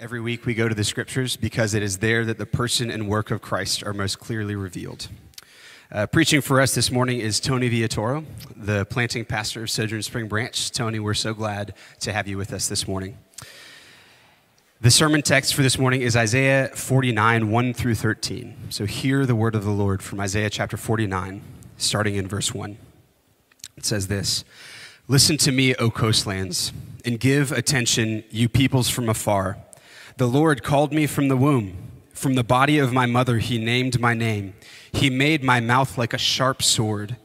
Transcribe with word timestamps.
Every 0.00 0.20
week 0.20 0.44
we 0.44 0.54
go 0.54 0.68
to 0.68 0.74
the 0.74 0.82
scriptures 0.82 1.36
because 1.36 1.72
it 1.72 1.80
is 1.80 1.98
there 1.98 2.24
that 2.24 2.36
the 2.36 2.46
person 2.46 2.90
and 2.90 3.08
work 3.08 3.30
of 3.30 3.40
Christ 3.40 3.84
are 3.84 3.92
most 3.92 4.18
clearly 4.18 4.56
revealed. 4.56 5.06
Uh, 5.92 6.08
preaching 6.08 6.40
for 6.40 6.60
us 6.60 6.74
this 6.74 6.90
morning 6.90 7.20
is 7.20 7.38
Tony 7.38 7.70
Viatoro, 7.70 8.24
the 8.56 8.86
planting 8.86 9.24
pastor 9.24 9.62
of 9.62 9.70
Sojourn 9.70 10.02
Spring 10.02 10.26
Branch. 10.26 10.72
Tony, 10.72 10.98
we're 10.98 11.14
so 11.14 11.32
glad 11.32 11.74
to 12.00 12.12
have 12.12 12.26
you 12.26 12.36
with 12.36 12.52
us 12.52 12.66
this 12.68 12.88
morning. 12.88 13.16
The 14.80 14.90
sermon 14.90 15.22
text 15.22 15.54
for 15.54 15.62
this 15.62 15.78
morning 15.78 16.02
is 16.02 16.16
Isaiah 16.16 16.70
49, 16.74 17.52
1 17.52 17.72
through 17.72 17.94
13. 17.94 18.56
So 18.70 18.86
hear 18.86 19.24
the 19.24 19.36
word 19.36 19.54
of 19.54 19.62
the 19.62 19.70
Lord 19.70 20.02
from 20.02 20.18
Isaiah 20.18 20.50
chapter 20.50 20.76
49, 20.76 21.40
starting 21.76 22.16
in 22.16 22.26
verse 22.26 22.52
1. 22.52 22.76
It 23.76 23.84
says 23.84 24.08
this 24.08 24.44
Listen 25.06 25.36
to 25.36 25.52
me, 25.52 25.76
O 25.76 25.88
coastlands, 25.88 26.72
and 27.04 27.20
give 27.20 27.52
attention, 27.52 28.24
you 28.30 28.48
peoples 28.48 28.88
from 28.88 29.08
afar. 29.08 29.58
The 30.16 30.28
Lord 30.28 30.62
called 30.62 30.92
me 30.92 31.08
from 31.08 31.26
the 31.26 31.36
womb. 31.36 31.90
From 32.12 32.34
the 32.34 32.44
body 32.44 32.78
of 32.78 32.92
my 32.92 33.04
mother, 33.04 33.38
he 33.38 33.58
named 33.58 33.98
my 33.98 34.14
name. 34.14 34.54
He 34.92 35.10
made 35.10 35.42
my 35.42 35.58
mouth 35.58 35.98
like 35.98 36.14
a 36.14 36.18
sharp 36.18 36.62
sword. 36.62 37.16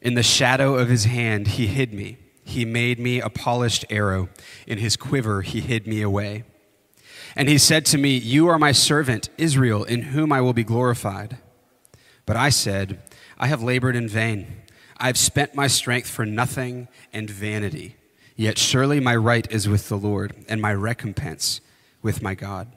In 0.00 0.14
the 0.14 0.22
shadow 0.22 0.76
of 0.76 0.88
his 0.88 1.04
hand, 1.04 1.48
he 1.48 1.66
hid 1.66 1.92
me. 1.92 2.16
He 2.42 2.64
made 2.64 2.98
me 2.98 3.20
a 3.20 3.28
polished 3.28 3.84
arrow. 3.90 4.30
In 4.66 4.78
his 4.78 4.96
quiver, 4.96 5.42
he 5.42 5.60
hid 5.60 5.86
me 5.86 6.00
away. 6.00 6.44
And 7.36 7.50
he 7.50 7.58
said 7.58 7.84
to 7.86 7.98
me, 7.98 8.16
You 8.16 8.48
are 8.48 8.58
my 8.58 8.72
servant, 8.72 9.28
Israel, 9.36 9.84
in 9.84 10.02
whom 10.02 10.32
I 10.32 10.40
will 10.40 10.54
be 10.54 10.64
glorified. 10.64 11.36
But 12.24 12.38
I 12.38 12.48
said, 12.48 13.02
I 13.38 13.48
have 13.48 13.62
labored 13.62 13.94
in 13.94 14.08
vain. 14.08 14.62
I 14.96 15.08
have 15.08 15.18
spent 15.18 15.54
my 15.54 15.66
strength 15.66 16.08
for 16.08 16.24
nothing 16.24 16.88
and 17.12 17.28
vanity. 17.28 17.96
Yet 18.36 18.56
surely 18.56 19.00
my 19.00 19.16
right 19.16 19.46
is 19.50 19.68
with 19.68 19.90
the 19.90 19.98
Lord, 19.98 20.46
and 20.48 20.62
my 20.62 20.72
recompense 20.72 21.60
with 22.02 22.22
my 22.22 22.34
God. 22.34 22.68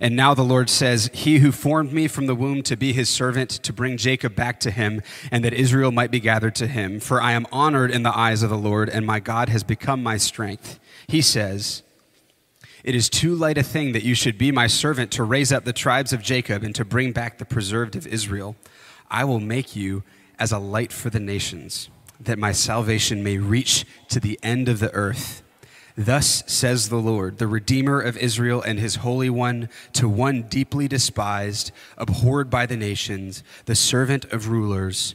And 0.00 0.14
now 0.14 0.34
the 0.34 0.44
Lord 0.44 0.70
says, 0.70 1.10
He 1.12 1.38
who 1.38 1.50
formed 1.50 1.92
me 1.92 2.06
from 2.08 2.26
the 2.26 2.34
womb 2.34 2.62
to 2.64 2.76
be 2.76 2.92
his 2.92 3.08
servant, 3.08 3.50
to 3.50 3.72
bring 3.72 3.96
Jacob 3.96 4.34
back 4.34 4.60
to 4.60 4.70
him, 4.70 5.02
and 5.30 5.44
that 5.44 5.52
Israel 5.52 5.90
might 5.90 6.10
be 6.10 6.20
gathered 6.20 6.54
to 6.56 6.66
him. 6.66 7.00
For 7.00 7.20
I 7.20 7.32
am 7.32 7.46
honored 7.50 7.90
in 7.90 8.02
the 8.02 8.16
eyes 8.16 8.42
of 8.42 8.50
the 8.50 8.58
Lord, 8.58 8.88
and 8.88 9.04
my 9.04 9.20
God 9.20 9.48
has 9.48 9.64
become 9.64 10.02
my 10.02 10.16
strength. 10.16 10.78
He 11.08 11.20
says, 11.20 11.82
It 12.84 12.94
is 12.94 13.10
too 13.10 13.34
light 13.34 13.58
a 13.58 13.62
thing 13.62 13.92
that 13.92 14.04
you 14.04 14.14
should 14.14 14.38
be 14.38 14.52
my 14.52 14.66
servant 14.66 15.10
to 15.12 15.24
raise 15.24 15.52
up 15.52 15.64
the 15.64 15.72
tribes 15.72 16.12
of 16.12 16.22
Jacob 16.22 16.62
and 16.62 16.74
to 16.74 16.84
bring 16.84 17.12
back 17.12 17.38
the 17.38 17.44
preserved 17.44 17.96
of 17.96 18.06
Israel. 18.06 18.56
I 19.10 19.24
will 19.24 19.40
make 19.40 19.74
you 19.74 20.04
as 20.38 20.52
a 20.52 20.58
light 20.58 20.92
for 20.92 21.10
the 21.10 21.20
nations, 21.20 21.88
that 22.20 22.38
my 22.38 22.52
salvation 22.52 23.24
may 23.24 23.38
reach 23.38 23.84
to 24.08 24.20
the 24.20 24.38
end 24.42 24.68
of 24.68 24.78
the 24.78 24.92
earth. 24.92 25.42
Thus 25.96 26.44
says 26.46 26.90
the 26.90 27.00
Lord, 27.00 27.38
the 27.38 27.46
Redeemer 27.46 28.00
of 28.00 28.18
Israel 28.18 28.60
and 28.60 28.78
his 28.78 28.96
Holy 28.96 29.30
One, 29.30 29.70
to 29.94 30.08
one 30.08 30.42
deeply 30.42 30.88
despised, 30.88 31.72
abhorred 31.96 32.50
by 32.50 32.66
the 32.66 32.76
nations, 32.76 33.42
the 33.64 33.74
servant 33.74 34.26
of 34.26 34.48
rulers. 34.48 35.14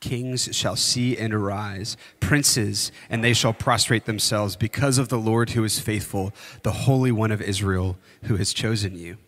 Kings 0.00 0.48
shall 0.52 0.76
see 0.76 1.16
and 1.16 1.34
arise, 1.34 1.98
princes, 2.20 2.90
and 3.10 3.22
they 3.22 3.34
shall 3.34 3.52
prostrate 3.52 4.06
themselves 4.06 4.56
because 4.56 4.96
of 4.96 5.10
the 5.10 5.18
Lord 5.18 5.50
who 5.50 5.64
is 5.64 5.78
faithful, 5.78 6.32
the 6.62 6.72
Holy 6.72 7.12
One 7.12 7.30
of 7.30 7.42
Israel 7.42 7.98
who 8.24 8.36
has 8.36 8.54
chosen 8.54 8.96
you. 8.96 9.18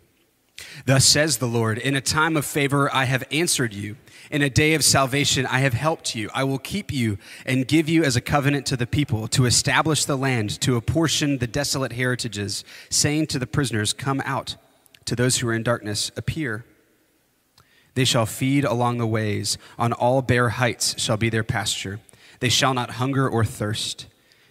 Thus 0.84 1.04
says 1.04 1.38
the 1.38 1.46
Lord, 1.46 1.78
in 1.78 1.94
a 1.94 2.00
time 2.00 2.36
of 2.36 2.44
favor 2.44 2.94
I 2.94 3.04
have 3.04 3.24
answered 3.30 3.74
you. 3.74 3.96
In 4.30 4.42
a 4.42 4.50
day 4.50 4.74
of 4.74 4.84
salvation, 4.84 5.46
I 5.46 5.60
have 5.60 5.74
helped 5.74 6.14
you. 6.14 6.30
I 6.34 6.44
will 6.44 6.58
keep 6.58 6.92
you 6.92 7.18
and 7.44 7.68
give 7.68 7.88
you 7.88 8.02
as 8.02 8.16
a 8.16 8.20
covenant 8.20 8.66
to 8.66 8.76
the 8.76 8.86
people, 8.86 9.28
to 9.28 9.46
establish 9.46 10.04
the 10.04 10.16
land, 10.16 10.60
to 10.62 10.76
apportion 10.76 11.38
the 11.38 11.46
desolate 11.46 11.92
heritages, 11.92 12.64
saying 12.90 13.28
to 13.28 13.38
the 13.38 13.46
prisoners, 13.46 13.92
Come 13.92 14.20
out. 14.24 14.56
To 15.04 15.14
those 15.14 15.38
who 15.38 15.48
are 15.48 15.54
in 15.54 15.62
darkness, 15.62 16.10
appear. 16.16 16.64
They 17.94 18.04
shall 18.04 18.26
feed 18.26 18.64
along 18.64 18.98
the 18.98 19.06
ways. 19.06 19.56
On 19.78 19.92
all 19.92 20.20
bare 20.20 20.50
heights 20.50 21.00
shall 21.00 21.16
be 21.16 21.31
their 21.31 21.44
pasture. 21.44 22.00
They 22.41 22.48
shall 22.48 22.75
not 22.75 22.92
hunger 22.92 23.28
or 23.28 23.44
thirst. 23.44 24.06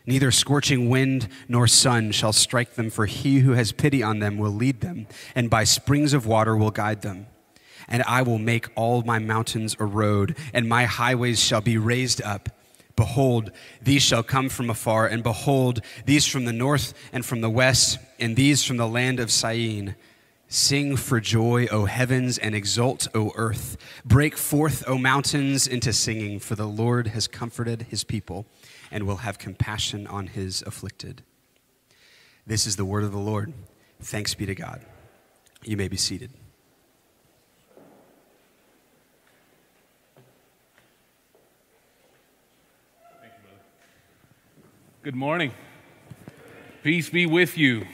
Neither 0.05 0.31
scorching 0.31 0.89
wind 0.89 1.27
nor 1.47 1.67
sun 1.67 2.11
shall 2.11 2.33
strike 2.33 2.75
them, 2.75 2.89
for 2.89 3.05
he 3.05 3.39
who 3.39 3.53
has 3.53 3.71
pity 3.71 4.03
on 4.03 4.19
them 4.19 4.37
will 4.37 4.51
lead 4.51 4.81
them, 4.81 5.07
and 5.33 5.49
by 5.49 5.63
springs 5.63 6.13
of 6.13 6.25
water 6.25 6.55
will 6.55 6.71
guide 6.71 7.01
them 7.01 7.27
and 7.87 8.03
I 8.03 8.21
will 8.21 8.37
make 8.37 8.67
all 8.75 9.01
my 9.03 9.19
mountains 9.19 9.75
a 9.79 9.85
road, 9.85 10.35
and 10.53 10.67
my 10.67 10.85
highways 10.85 11.39
shall 11.39 11.61
be 11.61 11.77
raised 11.77 12.21
up. 12.21 12.49
Behold, 12.95 13.51
these 13.81 14.01
shall 14.01 14.23
come 14.23 14.49
from 14.49 14.69
afar, 14.69 15.07
and 15.07 15.21
behold, 15.21 15.81
these 16.05 16.25
from 16.25 16.45
the 16.45 16.53
north 16.53 16.93
and 17.11 17.25
from 17.25 17.41
the 17.41 17.49
west, 17.49 17.99
and 18.19 18.35
these 18.35 18.63
from 18.63 18.77
the 18.77 18.87
land 18.87 19.19
of 19.19 19.31
Syene. 19.31 19.95
Sing 20.47 20.95
for 20.95 21.19
joy, 21.19 21.67
O 21.71 21.85
heavens, 21.85 22.37
and 22.37 22.55
exult, 22.55 23.07
O 23.13 23.31
earth. 23.35 23.77
Break 24.05 24.37
forth, 24.37 24.83
O 24.87 24.97
mountains, 24.97 25.67
into 25.67 25.91
singing, 25.91 26.39
for 26.39 26.55
the 26.55 26.67
Lord 26.67 27.07
has 27.07 27.27
comforted 27.27 27.87
his 27.89 28.03
people 28.03 28.45
and 28.91 29.05
will 29.05 29.17
have 29.17 29.37
compassion 29.37 30.07
on 30.07 30.27
his 30.27 30.61
afflicted. 30.63 31.23
This 32.47 32.67
is 32.67 32.75
the 32.75 32.85
word 32.85 33.03
of 33.03 33.11
the 33.11 33.17
Lord. 33.17 33.53
Thanks 34.01 34.33
be 34.33 34.45
to 34.45 34.55
God. 34.55 34.81
You 35.63 35.77
may 35.77 35.87
be 35.87 35.97
seated. 35.97 36.31
Good 45.01 45.15
morning. 45.15 45.51
Peace 46.81 47.09
be 47.09 47.25
with 47.25 47.57
you. 47.57 47.85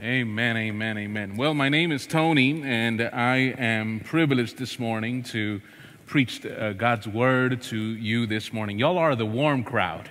Amen, 0.00 0.56
amen, 0.56 0.98
amen. 0.98 1.36
Well, 1.36 1.54
my 1.54 1.68
name 1.68 1.90
is 1.90 2.06
Tony, 2.06 2.62
and 2.62 3.00
I 3.00 3.36
am 3.56 4.00
privileged 4.00 4.58
this 4.58 4.78
morning 4.78 5.22
to 5.24 5.62
preach 6.06 6.44
uh, 6.44 6.72
God's 6.72 7.06
word 7.06 7.62
to 7.62 7.76
you 7.76 8.26
this 8.26 8.52
morning. 8.52 8.78
Y'all 8.78 8.98
are 8.98 9.16
the 9.16 9.26
warm 9.26 9.64
crowd. 9.64 10.10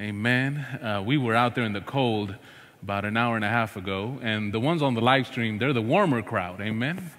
Amen. 0.00 0.58
Uh, 0.58 1.02
we 1.04 1.16
were 1.16 1.34
out 1.34 1.54
there 1.54 1.64
in 1.64 1.72
the 1.72 1.80
cold 1.80 2.34
about 2.82 3.04
an 3.04 3.16
hour 3.16 3.36
and 3.36 3.44
a 3.44 3.48
half 3.48 3.76
ago, 3.76 4.18
and 4.22 4.52
the 4.52 4.60
ones 4.60 4.82
on 4.82 4.94
the 4.94 5.00
live 5.00 5.26
stream, 5.26 5.58
they're 5.58 5.72
the 5.72 5.82
warmer 5.82 6.22
crowd. 6.22 6.60
Amen. 6.60 7.10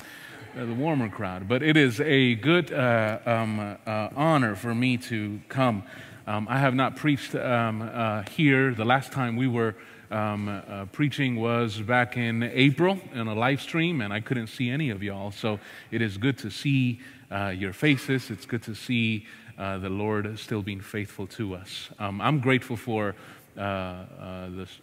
The 0.56 0.74
warmer 0.74 1.10
crowd. 1.10 1.48
But 1.48 1.62
it 1.64 1.78
is 1.78 2.00
a 2.00 2.36
good 2.36 2.72
uh, 2.72 3.20
um, 3.26 3.78
uh, 3.86 4.10
honor 4.16 4.56
for 4.56 4.74
me 4.74 4.98
to 4.98 5.40
come 5.50 5.84
um, 6.28 6.46
I 6.50 6.60
have 6.60 6.76
not 6.76 6.98
preached 6.98 7.36
um, 7.36 7.82
uh, 7.82 8.24
here. 8.24 8.74
The 8.74 8.84
last 8.84 9.14
time 9.14 9.38
we 9.38 9.48
were 9.48 9.76
um, 10.12 10.48
uh, 10.48 10.86
preaching 10.92 11.36
was 11.36 11.80
back 11.82 12.18
in 12.18 12.44
April 12.44 13.00
in 13.14 13.28
a 13.28 13.36
live 13.36 13.62
stream, 13.62 14.02
and 14.02 14.14
I 14.14 14.20
couldn't 14.20 14.48
see 14.48 14.70
any 14.70 14.90
of 14.90 15.04
y'all. 15.04 15.32
So 15.32 15.60
it 15.92 16.02
is 16.02 16.18
good 16.18 16.38
to 16.40 16.50
see 16.50 17.00
uh, 17.32 17.54
your 17.56 17.74
faces. 17.74 18.30
It's 18.30 18.46
good 18.46 18.64
to 18.64 18.76
see 18.76 19.26
uh, 19.58 19.80
the 19.80 19.90
Lord 19.90 20.38
still 20.40 20.62
being 20.62 20.82
faithful 20.82 21.28
to 21.28 21.56
us. 21.56 21.90
Um, 22.00 22.22
I'm 22.22 22.40
grateful 22.40 22.78
for 22.78 23.16
uh, 23.58 23.62
uh, 23.62 24.06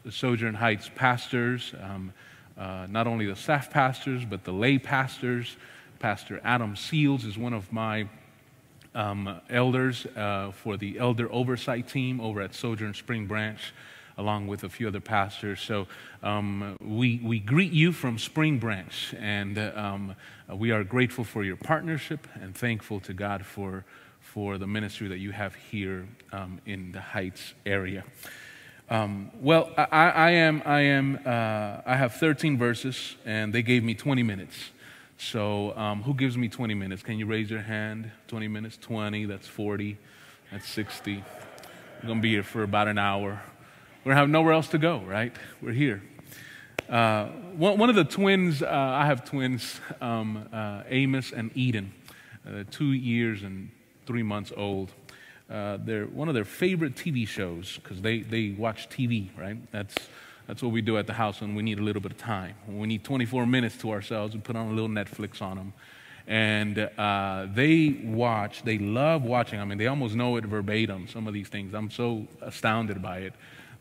the 0.05 0.11
Sojourn 0.11 0.55
Heights 0.55 0.91
pastors, 0.95 1.75
um, 1.81 2.13
not 2.57 3.07
only 3.07 3.27
the 3.27 3.37
staff 3.37 3.71
pastors, 3.71 4.25
but 4.25 4.45
the 4.45 4.53
lay 4.53 4.79
pastors. 4.79 5.57
Pastor 6.01 6.41
Adam 6.45 6.77
Seals 6.77 7.25
is 7.25 7.39
one 7.39 7.55
of 7.55 7.73
my 7.73 8.07
um, 8.95 9.41
elders 9.51 10.07
uh, 10.17 10.53
for 10.53 10.77
the 10.77 10.99
elder 10.99 11.33
oversight 11.33 11.89
team 11.89 12.21
over 12.21 12.41
at 12.41 12.55
Sojourn 12.55 12.95
Spring 12.95 13.27
Branch, 13.27 13.61
along 14.17 14.47
with 14.47 14.65
a 14.65 14.69
few 14.69 14.89
other 14.89 15.01
pastors. 15.01 15.61
So 15.61 15.87
um, 16.23 16.77
we, 16.81 17.21
we 17.23 17.41
greet 17.41 17.73
you 17.73 17.93
from 17.93 18.19
Spring 18.19 18.59
Branch, 18.59 19.15
and 19.19 19.59
uh, 19.59 19.73
um, 19.75 20.17
we 20.53 20.71
are 20.71 20.85
grateful 20.85 21.25
for 21.25 21.45
your 21.45 21.57
partnership 21.57 22.27
and 22.35 22.55
thankful 22.55 23.01
to 23.01 23.15
God 23.15 23.45
for, 23.45 23.85
for 24.21 24.59
the 24.59 24.67
ministry 24.67 25.09
that 25.09 25.19
you 25.19 25.33
have 25.33 25.55
here 25.55 26.07
um, 26.33 26.61
in 26.67 26.93
the 26.93 27.01
Heights 27.01 27.55
area. 27.67 28.05
Um, 28.91 29.31
well, 29.41 29.71
I, 29.79 30.11
I, 30.11 30.31
am, 30.31 30.63
I, 30.67 30.81
am, 30.81 31.19
uh, 31.25 31.81
I 31.87 31.97
have 31.97 32.15
13 32.15 32.59
verses, 32.59 33.17
and 33.25 33.53
they 33.53 33.63
gave 33.63 33.83
me 33.83 33.95
20 33.95 34.23
minutes. 34.23 34.57
So, 35.17 35.77
um, 35.77 36.03
who 36.03 36.13
gives 36.13 36.37
me 36.37 36.49
20 36.49 36.75
minutes? 36.75 37.03
Can 37.03 37.19
you 37.19 37.25
raise 37.25 37.51
your 37.51 37.63
hand? 37.63 38.11
20 38.29 38.49
minutes? 38.49 38.77
20, 38.77 39.25
that's 39.25 39.47
40, 39.47 39.97
that's 40.53 40.69
60. 40.69 41.25
We're 42.03 42.07
going 42.07 42.19
to 42.19 42.23
be 42.23 42.31
here 42.31 42.43
for 42.43 42.63
about 42.63 42.89
an 42.89 42.99
hour. 42.99 43.41
Going 44.05 44.19
have 44.19 44.29
nowhere 44.29 44.53
else 44.53 44.69
to 44.69 44.79
go, 44.79 44.99
right? 44.99 45.33
We're 45.63 45.73
here. 45.73 46.03
Uh, 46.91 47.29
one, 47.57 47.79
one, 47.79 47.89
of 47.89 47.97
the 47.97 48.05
twins, 48.05 48.63
uh, 48.63 48.67
I 48.69 49.07
have 49.07 49.25
twins, 49.25 49.81
um, 50.03 50.47
uh, 50.53 50.83
Amos 50.91 51.33
and 51.33 51.51
Eden, 51.55 51.91
uh, 52.47 52.65
two 52.71 52.93
years 52.93 53.43
and 53.43 53.71
three 54.05 54.23
months 54.23 54.53
old. 54.55 54.93
Uh, 55.49 55.79
they're 55.81 56.05
one 56.05 56.29
of 56.29 56.35
their 56.35 56.45
favorite 56.45 56.97
TV 56.97 57.27
shows 57.27 57.79
because 57.83 58.03
they, 58.03 58.21
they 58.21 58.51
watch 58.51 58.91
TV, 58.91 59.31
right? 59.39 59.57
That's 59.73 59.95
that's 60.47 60.63
what 60.63 60.73
we 60.73 60.83
do 60.83 60.99
at 60.99 61.07
the 61.07 61.15
house 61.15 61.41
when 61.41 61.55
we 61.55 61.63
need 61.63 61.79
a 61.79 61.83
little 61.83 62.03
bit 62.03 62.13
of 62.13 62.19
time. 62.19 62.57
When 62.67 62.81
we 62.81 62.87
need 62.87 63.05
24 63.05 63.47
minutes 63.47 63.79
to 63.79 63.91
ourselves, 63.91 64.35
we 64.35 64.41
put 64.43 64.55
on 64.55 64.67
a 64.67 64.73
little 64.73 64.91
Netflix 64.91 65.41
on 65.41 65.57
them. 65.57 65.73
And 66.27 66.79
uh, 66.79 67.47
they 67.55 68.01
watch, 68.05 68.63
they 68.65 68.77
love 68.77 69.23
watching. 69.23 69.59
I 69.59 69.65
mean, 69.65 69.79
they 69.79 69.87
almost 69.87 70.15
know 70.15 70.37
it 70.37 70.45
verbatim, 70.45 71.09
some 71.09 71.27
of 71.27 71.33
these 71.33 71.49
things. 71.49 71.73
I'm 71.73 71.91
so 71.91 72.27
astounded 72.43 73.01
by 73.01 73.21
it. 73.21 73.33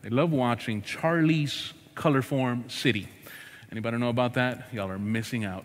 They 0.04 0.10
love 0.10 0.32
watching 0.32 0.82
Charlie's 0.82 1.72
Colorforms 1.96 2.70
City. 2.70 3.08
Anybody 3.72 3.96
know 3.96 4.10
about 4.10 4.34
that? 4.34 4.68
Y'all 4.70 4.90
are 4.90 4.98
missing 4.98 5.46
out. 5.46 5.64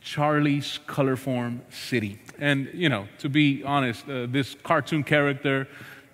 Charlie's 0.00 0.78
Colorforms 0.86 1.62
City. 1.72 2.20
And, 2.38 2.70
you 2.72 2.88
know, 2.88 3.08
to 3.18 3.28
be 3.28 3.64
honest, 3.64 4.08
uh, 4.08 4.26
this 4.26 4.54
cartoon 4.62 5.02
character, 5.02 5.66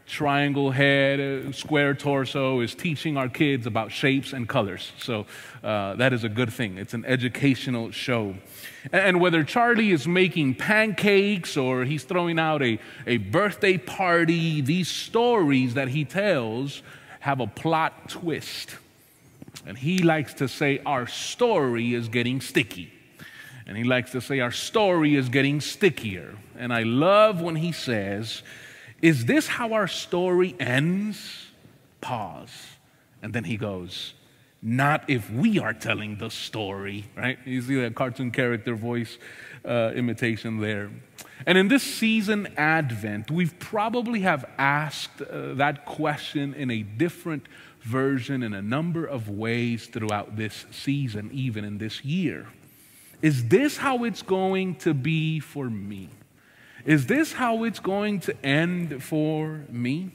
triangle 0.07 0.71
head, 0.71 1.21
uh, 1.21 1.53
square 1.53 1.93
torso, 1.93 2.61
is 2.61 2.75
teaching 2.75 3.19
our 3.19 3.29
kids 3.29 3.67
about 3.67 3.93
shapes 3.93 4.33
and 4.33 4.49
colors. 4.49 4.93
So 4.99 5.27
uh, 5.63 5.97
that 5.97 6.15
is 6.15 6.25
a 6.25 6.31
good 6.31 6.55
thing. 6.55 6.79
It's 6.79 6.95
an 6.95 7.05
educational 7.05 7.91
show. 7.91 8.37
And 8.91 9.21
whether 9.21 9.45
Charlie 9.45 9.91
is 9.91 10.09
making 10.09 10.55
pancakes 10.55 11.59
or 11.59 11.85
he's 11.85 12.05
throwing 12.05 12.39
out 12.39 12.63
a, 12.63 12.79
a 13.07 13.19
birthday 13.19 13.77
party, 13.77 14.63
these 14.63 14.89
stories 14.89 15.75
that 15.75 15.89
he 15.89 16.07
tells 16.07 16.83
have 17.27 17.41
a 17.41 17.47
plot 17.49 18.09
twist. 18.09 18.77
And 19.67 19.77
he 19.77 19.99
likes 19.99 20.35
to 20.35 20.47
say, 20.47 20.81
Our 20.87 21.09
story 21.09 21.93
is 21.93 22.09
getting 22.09 22.41
sticky. 22.41 22.93
And 23.67 23.77
he 23.77 23.83
likes 23.83 24.13
to 24.13 24.21
say, 24.21 24.39
Our 24.39 24.53
story 24.53 25.17
is 25.17 25.29
getting 25.29 25.61
stickier. 25.61 26.37
And 26.57 26.73
I 26.73 26.85
love 26.85 27.41
when 27.41 27.57
he 27.57 27.73
says, 27.73 28.45
Is 29.03 29.25
this 29.25 29.49
how 29.49 29.73
our 29.73 29.89
story 29.89 30.55
ends? 30.61 31.49
Pause. 32.01 32.77
And 33.23 33.33
then 33.33 33.43
he 33.43 33.57
goes, 33.57 34.15
Not 34.63 35.11
if 35.11 35.29
we 35.29 35.59
are 35.59 35.75
telling 35.75 36.19
the 36.19 36.31
story, 36.31 37.07
right? 37.17 37.39
You 37.45 37.61
see 37.61 37.81
that 37.81 37.97
cartoon 37.97 38.31
character 38.31 38.77
voice 38.77 39.19
uh, 39.65 39.91
imitation 39.97 40.61
there. 40.61 40.91
And 41.45 41.59
in 41.59 41.69
this 41.69 41.83
season, 41.83 42.49
Advent, 42.57 43.31
we've 43.31 43.59
probably 43.59 44.21
have 44.21 44.49
asked 44.57 45.21
uh, 45.21 45.55
that 45.55 45.85
question 45.85 46.55
in 46.55 46.71
a 46.71 46.83
different 46.83 47.47
version 47.83 48.43
in 48.43 48.55
a 48.55 48.63
number 48.63 49.05
of 49.05 49.29
ways 49.29 49.87
throughout 49.87 50.37
this 50.37 50.65
season, 50.71 51.31
even 51.33 51.65
in 51.65 51.79
this 51.79 52.05
year. 52.05 52.47
Is 53.23 53.49
this 53.49 53.77
how 53.77 54.05
it's 54.05 54.23
going 54.23 54.77
to 54.77 54.95
be 54.95 55.41
for 55.41 55.69
me? 55.69 56.09
Is 56.85 57.07
this 57.07 57.33
how 57.33 57.65
it's 57.65 57.81
going 57.81 58.21
to 58.21 58.45
end 58.45 59.03
for 59.03 59.65
me? 59.69 60.11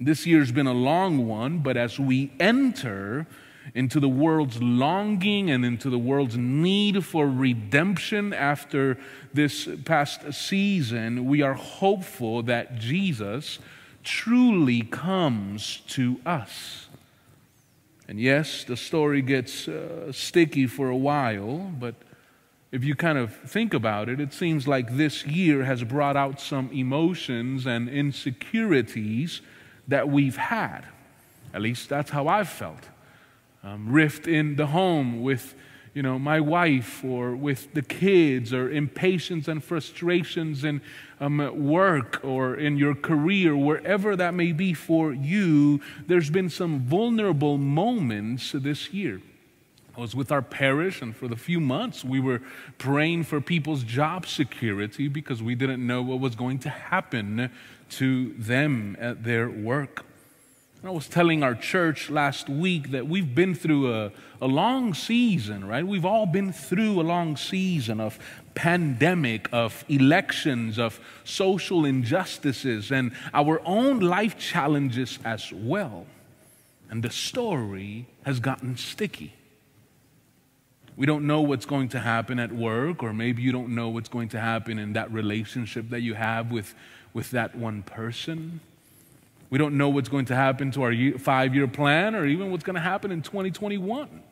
This 0.00 0.26
year's 0.26 0.52
been 0.52 0.66
a 0.66 0.72
long 0.72 1.28
one, 1.28 1.58
but 1.58 1.76
as 1.76 1.98
we 1.98 2.32
enter 2.40 3.26
into 3.74 4.00
the 4.00 4.08
world's 4.08 4.62
longing 4.62 5.50
and 5.50 5.64
into 5.64 5.88
the 5.90 5.98
world's 5.98 6.36
need 6.36 7.04
for 7.04 7.28
redemption 7.28 8.32
after 8.32 8.98
this 9.32 9.68
past 9.84 10.32
season, 10.32 11.26
we 11.26 11.42
are 11.42 11.54
hopeful 11.54 12.42
that 12.42 12.76
Jesus 12.76 13.58
truly 14.02 14.82
comes 14.82 15.82
to 15.88 16.20
us. 16.26 16.88
And 18.08 18.20
yes, 18.20 18.64
the 18.64 18.76
story 18.76 19.22
gets 19.22 19.68
uh, 19.68 20.12
sticky 20.12 20.66
for 20.66 20.88
a 20.88 20.96
while, 20.96 21.72
but 21.78 21.94
if 22.72 22.82
you 22.84 22.94
kind 22.94 23.18
of 23.18 23.34
think 23.34 23.74
about 23.74 24.08
it, 24.08 24.18
it 24.18 24.32
seems 24.32 24.66
like 24.66 24.96
this 24.96 25.26
year 25.26 25.64
has 25.64 25.84
brought 25.84 26.16
out 26.16 26.40
some 26.40 26.70
emotions 26.72 27.66
and 27.66 27.88
insecurities 27.88 29.42
that 29.88 30.08
we've 30.08 30.36
had. 30.36 30.86
At 31.54 31.60
least 31.60 31.88
that's 31.88 32.10
how 32.10 32.28
I've 32.28 32.48
felt. 32.48 32.88
Um, 33.64 33.92
rift 33.92 34.26
in 34.26 34.56
the 34.56 34.66
home 34.66 35.22
with 35.22 35.54
you 35.94 36.02
know, 36.02 36.18
my 36.18 36.40
wife 36.40 37.04
or 37.04 37.36
with 37.36 37.74
the 37.74 37.82
kids 37.82 38.52
or 38.52 38.70
impatience 38.70 39.46
and 39.46 39.62
frustrations 39.62 40.64
in 40.64 40.80
um, 41.20 41.66
work 41.66 42.20
or 42.24 42.54
in 42.56 42.78
your 42.78 42.94
career, 42.94 43.54
wherever 43.54 44.16
that 44.16 44.32
may 44.32 44.52
be 44.52 44.72
for 44.72 45.12
you, 45.12 45.80
there's 46.06 46.30
been 46.30 46.48
some 46.48 46.80
vulnerable 46.80 47.58
moments 47.58 48.52
this 48.52 48.92
year. 48.92 49.20
I 49.96 50.00
was 50.00 50.14
with 50.14 50.32
our 50.32 50.40
parish, 50.40 51.02
and 51.02 51.14
for 51.14 51.28
the 51.28 51.36
few 51.36 51.60
months, 51.60 52.02
we 52.02 52.18
were 52.18 52.40
praying 52.78 53.24
for 53.24 53.42
people's 53.42 53.84
job 53.84 54.26
security 54.26 55.06
because 55.08 55.42
we 55.42 55.54
didn't 55.54 55.86
know 55.86 56.00
what 56.00 56.18
was 56.18 56.34
going 56.34 56.60
to 56.60 56.70
happen 56.70 57.50
to 57.90 58.32
them 58.38 58.96
at 58.98 59.24
their 59.24 59.50
work. 59.50 60.06
I 60.84 60.90
was 60.90 61.06
telling 61.06 61.44
our 61.44 61.54
church 61.54 62.10
last 62.10 62.48
week 62.48 62.90
that 62.90 63.06
we've 63.06 63.36
been 63.36 63.54
through 63.54 63.94
a, 63.94 64.10
a 64.40 64.48
long 64.48 64.94
season, 64.94 65.64
right? 65.64 65.86
We've 65.86 66.04
all 66.04 66.26
been 66.26 66.52
through 66.52 67.00
a 67.00 67.02
long 67.02 67.36
season 67.36 68.00
of 68.00 68.18
pandemic, 68.56 69.48
of 69.52 69.84
elections, 69.88 70.80
of 70.80 70.98
social 71.22 71.84
injustices, 71.84 72.90
and 72.90 73.12
our 73.32 73.62
own 73.64 74.00
life 74.00 74.36
challenges 74.36 75.20
as 75.24 75.52
well. 75.52 76.04
And 76.90 77.04
the 77.04 77.10
story 77.10 78.08
has 78.24 78.40
gotten 78.40 78.76
sticky. 78.76 79.34
We 80.96 81.06
don't 81.06 81.28
know 81.28 81.42
what's 81.42 81.64
going 81.64 81.90
to 81.90 82.00
happen 82.00 82.40
at 82.40 82.50
work, 82.50 83.04
or 83.04 83.12
maybe 83.12 83.40
you 83.40 83.52
don't 83.52 83.76
know 83.76 83.88
what's 83.88 84.08
going 84.08 84.30
to 84.30 84.40
happen 84.40 84.80
in 84.80 84.94
that 84.94 85.12
relationship 85.12 85.90
that 85.90 86.00
you 86.00 86.14
have 86.14 86.50
with, 86.50 86.74
with 87.14 87.30
that 87.30 87.54
one 87.54 87.84
person. 87.84 88.60
We 89.52 89.58
don't 89.58 89.76
know 89.76 89.90
what's 89.90 90.08
going 90.08 90.24
to 90.24 90.34
happen 90.34 90.70
to 90.70 90.82
our 90.82 91.18
five 91.18 91.54
year 91.54 91.68
plan 91.68 92.14
or 92.14 92.24
even 92.24 92.50
what's 92.50 92.64
going 92.64 92.76
to 92.76 92.80
happen 92.80 93.12
in 93.12 93.20
2021. 93.20 94.22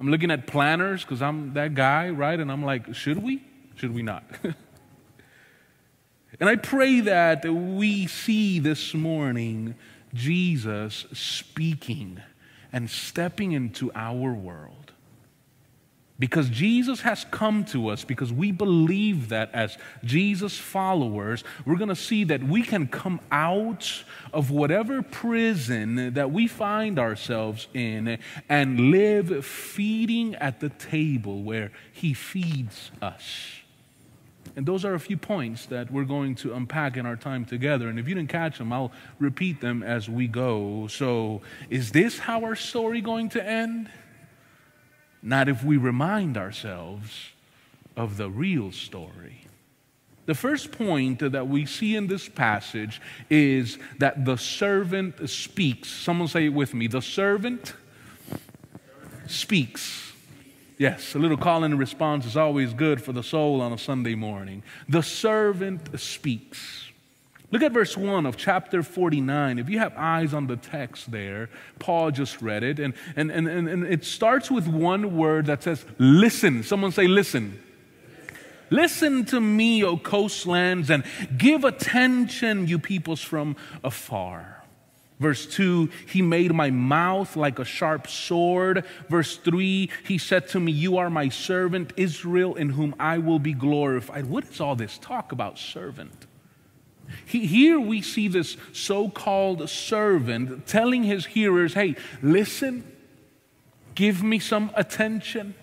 I'm 0.00 0.08
looking 0.08 0.30
at 0.30 0.46
planners 0.46 1.02
because 1.02 1.20
I'm 1.20 1.52
that 1.52 1.74
guy, 1.74 2.08
right? 2.08 2.40
And 2.40 2.50
I'm 2.50 2.64
like, 2.64 2.94
should 2.94 3.22
we? 3.22 3.44
Should 3.74 3.94
we 3.94 4.00
not? 4.00 4.24
and 6.40 6.48
I 6.48 6.56
pray 6.56 7.00
that 7.00 7.44
we 7.44 8.06
see 8.06 8.58
this 8.58 8.94
morning 8.94 9.74
Jesus 10.14 11.04
speaking 11.12 12.18
and 12.72 12.88
stepping 12.88 13.52
into 13.52 13.92
our 13.94 14.32
world 14.32 14.81
because 16.22 16.48
Jesus 16.48 17.00
has 17.00 17.26
come 17.32 17.64
to 17.64 17.88
us, 17.88 18.04
because 18.04 18.32
we 18.32 18.52
believe 18.52 19.30
that 19.30 19.50
as 19.52 19.76
Jesus 20.04 20.56
followers, 20.56 21.42
we're 21.66 21.74
going 21.74 21.88
to 21.88 21.96
see 21.96 22.22
that 22.22 22.44
we 22.44 22.62
can 22.62 22.86
come 22.86 23.18
out 23.32 24.04
of 24.32 24.48
whatever 24.48 25.02
prison 25.02 26.14
that 26.14 26.30
we 26.30 26.46
find 26.46 27.00
ourselves 27.00 27.66
in 27.74 28.20
and 28.48 28.92
live 28.92 29.44
feeding 29.44 30.36
at 30.36 30.60
the 30.60 30.68
table 30.68 31.42
where 31.42 31.72
He 31.92 32.14
feeds 32.14 32.92
us. 33.02 33.56
And 34.54 34.64
those 34.64 34.84
are 34.84 34.94
a 34.94 35.00
few 35.00 35.16
points 35.16 35.66
that 35.66 35.90
we're 35.90 36.04
going 36.04 36.36
to 36.36 36.54
unpack 36.54 36.96
in 36.96 37.04
our 37.04 37.16
time 37.16 37.44
together. 37.44 37.88
And 37.88 37.98
if 37.98 38.06
you 38.06 38.14
didn't 38.14 38.30
catch 38.30 38.58
them, 38.58 38.72
I'll 38.72 38.92
repeat 39.18 39.60
them 39.60 39.82
as 39.82 40.08
we 40.08 40.28
go. 40.28 40.86
So, 40.86 41.42
is 41.68 41.90
this 41.90 42.20
how 42.20 42.44
our 42.44 42.54
story 42.54 43.00
going 43.00 43.28
to 43.30 43.44
end? 43.44 43.90
Not 45.22 45.48
if 45.48 45.62
we 45.64 45.76
remind 45.76 46.36
ourselves 46.36 47.30
of 47.96 48.16
the 48.16 48.30
real 48.30 48.72
story. 48.72 49.46
The 50.26 50.34
first 50.34 50.72
point 50.72 51.18
that 51.18 51.48
we 51.48 51.66
see 51.66 51.96
in 51.96 52.06
this 52.06 52.28
passage 52.28 53.00
is 53.28 53.78
that 53.98 54.24
the 54.24 54.36
servant 54.36 55.28
speaks. 55.28 55.88
Someone 55.88 56.28
say 56.28 56.46
it 56.46 56.54
with 56.54 56.74
me. 56.74 56.86
The 56.86 57.02
servant 57.02 57.74
speaks. 59.26 60.12
Yes, 60.78 61.14
a 61.14 61.18
little 61.18 61.36
call 61.36 61.64
and 61.64 61.78
response 61.78 62.24
is 62.24 62.36
always 62.36 62.72
good 62.72 63.02
for 63.02 63.12
the 63.12 63.22
soul 63.22 63.60
on 63.60 63.72
a 63.72 63.78
Sunday 63.78 64.14
morning. 64.14 64.62
The 64.88 65.02
servant 65.02 65.98
speaks. 66.00 66.91
Look 67.52 67.62
at 67.62 67.72
verse 67.72 67.98
1 67.98 68.24
of 68.24 68.38
chapter 68.38 68.82
49. 68.82 69.58
If 69.58 69.68
you 69.68 69.78
have 69.78 69.92
eyes 69.94 70.32
on 70.32 70.46
the 70.46 70.56
text 70.56 71.10
there, 71.10 71.50
Paul 71.78 72.10
just 72.10 72.40
read 72.40 72.64
it, 72.64 72.78
and, 72.78 72.94
and, 73.14 73.30
and, 73.30 73.46
and 73.46 73.84
it 73.84 74.06
starts 74.06 74.50
with 74.50 74.66
one 74.66 75.14
word 75.18 75.46
that 75.46 75.62
says, 75.62 75.84
Listen. 75.98 76.62
Someone 76.62 76.92
say, 76.92 77.06
Listen. 77.06 77.62
Listen 78.70 79.26
to 79.26 79.38
me, 79.38 79.84
O 79.84 79.98
coastlands, 79.98 80.88
and 80.88 81.04
give 81.36 81.62
attention, 81.64 82.66
you 82.66 82.78
peoples 82.78 83.20
from 83.20 83.54
afar. 83.84 84.64
Verse 85.20 85.44
2, 85.44 85.90
he 86.06 86.22
made 86.22 86.54
my 86.54 86.70
mouth 86.70 87.36
like 87.36 87.58
a 87.58 87.66
sharp 87.66 88.08
sword. 88.08 88.86
Verse 89.10 89.36
3, 89.36 89.90
he 90.04 90.16
said 90.16 90.48
to 90.48 90.58
me, 90.58 90.72
You 90.72 90.96
are 90.96 91.10
my 91.10 91.28
servant, 91.28 91.92
Israel, 91.98 92.54
in 92.54 92.70
whom 92.70 92.94
I 92.98 93.18
will 93.18 93.38
be 93.38 93.52
glorified. 93.52 94.24
What 94.24 94.44
is 94.44 94.58
all 94.58 94.74
this 94.74 94.96
talk 94.96 95.32
about 95.32 95.58
servant? 95.58 96.26
Here 97.24 97.78
we 97.78 98.02
see 98.02 98.28
this 98.28 98.56
so 98.72 99.08
called 99.08 99.68
servant 99.68 100.66
telling 100.66 101.04
his 101.04 101.26
hearers, 101.26 101.74
hey, 101.74 101.96
listen, 102.22 102.84
give 103.94 104.22
me 104.22 104.38
some 104.38 104.70
attention. 104.74 105.54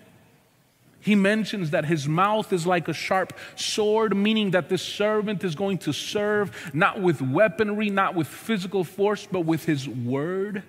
He 1.00 1.14
mentions 1.14 1.70
that 1.70 1.86
his 1.86 2.06
mouth 2.06 2.52
is 2.52 2.66
like 2.66 2.86
a 2.88 2.92
sharp 2.92 3.32
sword, 3.56 4.14
meaning 4.14 4.50
that 4.50 4.68
this 4.68 4.82
servant 4.82 5.42
is 5.44 5.54
going 5.54 5.78
to 5.78 5.92
serve 5.92 6.70
not 6.74 7.00
with 7.00 7.22
weaponry, 7.22 7.88
not 7.88 8.14
with 8.14 8.26
physical 8.26 8.84
force, 8.84 9.26
but 9.30 9.40
with 9.40 9.64
his 9.64 9.88
word. 9.88 10.62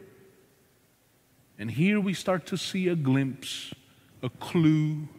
And 1.59 1.69
here 1.69 1.99
we 1.99 2.13
start 2.13 2.45
to 2.47 2.57
see 2.57 2.87
a 2.87 2.95
glimpse, 2.95 3.73
a 4.23 4.29
clue, 4.29 5.09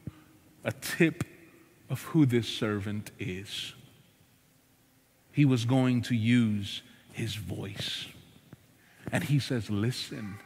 a 0.65 0.73
tip 0.73 1.25
of 1.91 2.03
who 2.05 2.25
this 2.25 2.49
servant 2.49 3.11
is 3.19 3.75
he 5.33 5.45
was 5.45 5.65
going 5.65 6.03
to 6.03 6.15
use 6.15 6.83
his 7.13 7.35
voice. 7.35 8.07
And 9.11 9.25
he 9.25 9.39
says, 9.39 9.71
Listen, 9.71 10.39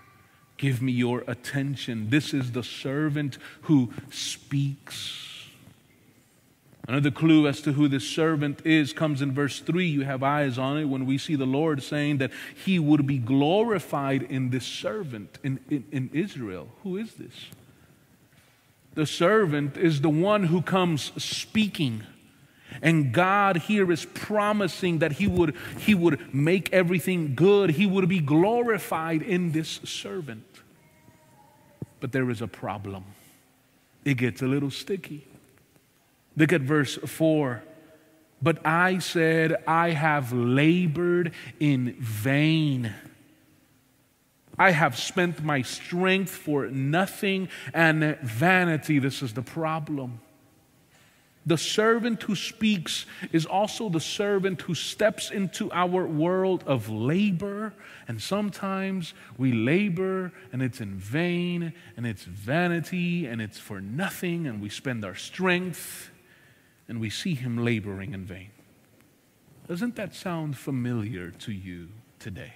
Give 0.56 0.80
me 0.80 0.92
your 0.92 1.22
attention. 1.26 2.08
This 2.10 2.32
is 2.32 2.52
the 2.52 2.62
servant 2.62 3.38
who 3.62 3.92
speaks. 4.10 5.22
Another 6.88 7.10
clue 7.10 7.48
as 7.48 7.60
to 7.62 7.72
who 7.72 7.88
this 7.88 8.08
servant 8.08 8.64
is 8.64 8.92
comes 8.92 9.20
in 9.20 9.32
verse 9.32 9.58
3. 9.58 9.86
You 9.86 10.02
have 10.02 10.22
eyes 10.22 10.56
on 10.56 10.78
it 10.78 10.84
when 10.84 11.04
we 11.04 11.18
see 11.18 11.34
the 11.34 11.44
Lord 11.44 11.82
saying 11.82 12.18
that 12.18 12.30
he 12.64 12.78
would 12.78 13.06
be 13.06 13.18
glorified 13.18 14.22
in 14.22 14.50
this 14.50 14.64
servant 14.64 15.38
in, 15.42 15.58
in, 15.68 15.84
in 15.90 16.10
Israel. 16.12 16.68
Who 16.84 16.96
is 16.96 17.14
this? 17.14 17.34
The 18.94 19.04
servant 19.04 19.76
is 19.76 20.00
the 20.00 20.08
one 20.08 20.44
who 20.44 20.62
comes 20.62 21.12
speaking. 21.22 22.04
And 22.82 23.12
God 23.12 23.56
here 23.56 23.90
is 23.90 24.04
promising 24.04 24.98
that 24.98 25.12
he 25.12 25.26
would, 25.26 25.56
he 25.78 25.94
would 25.94 26.34
make 26.34 26.72
everything 26.72 27.34
good. 27.34 27.70
He 27.70 27.86
would 27.86 28.08
be 28.08 28.20
glorified 28.20 29.22
in 29.22 29.52
this 29.52 29.80
servant. 29.84 30.44
But 32.00 32.12
there 32.12 32.30
is 32.30 32.42
a 32.42 32.48
problem. 32.48 33.04
It 34.04 34.18
gets 34.18 34.42
a 34.42 34.46
little 34.46 34.70
sticky. 34.70 35.26
Look 36.36 36.52
at 36.52 36.60
verse 36.60 36.96
4. 36.96 37.62
But 38.42 38.64
I 38.66 38.98
said, 38.98 39.64
I 39.66 39.90
have 39.90 40.32
labored 40.32 41.32
in 41.58 41.94
vain. 41.94 42.92
I 44.58 44.70
have 44.70 44.98
spent 44.98 45.42
my 45.42 45.62
strength 45.62 46.30
for 46.30 46.66
nothing 46.68 47.48
and 47.74 48.18
vanity. 48.20 48.98
This 48.98 49.22
is 49.22 49.32
the 49.32 49.42
problem. 49.42 50.20
The 51.46 51.56
servant 51.56 52.24
who 52.24 52.34
speaks 52.34 53.06
is 53.30 53.46
also 53.46 53.88
the 53.88 54.00
servant 54.00 54.62
who 54.62 54.74
steps 54.74 55.30
into 55.30 55.70
our 55.70 56.04
world 56.04 56.64
of 56.66 56.88
labor. 56.88 57.72
And 58.08 58.20
sometimes 58.20 59.14
we 59.38 59.52
labor 59.52 60.32
and 60.52 60.60
it's 60.60 60.80
in 60.80 60.96
vain 60.96 61.72
and 61.96 62.04
it's 62.04 62.24
vanity 62.24 63.26
and 63.26 63.40
it's 63.40 63.60
for 63.60 63.80
nothing 63.80 64.48
and 64.48 64.60
we 64.60 64.68
spend 64.68 65.04
our 65.04 65.14
strength 65.14 66.10
and 66.88 67.00
we 67.00 67.10
see 67.10 67.34
him 67.34 67.64
laboring 67.64 68.12
in 68.12 68.24
vain. 68.24 68.50
Doesn't 69.68 69.94
that 69.96 70.14
sound 70.14 70.56
familiar 70.56 71.30
to 71.30 71.52
you 71.52 71.88
today? 72.18 72.54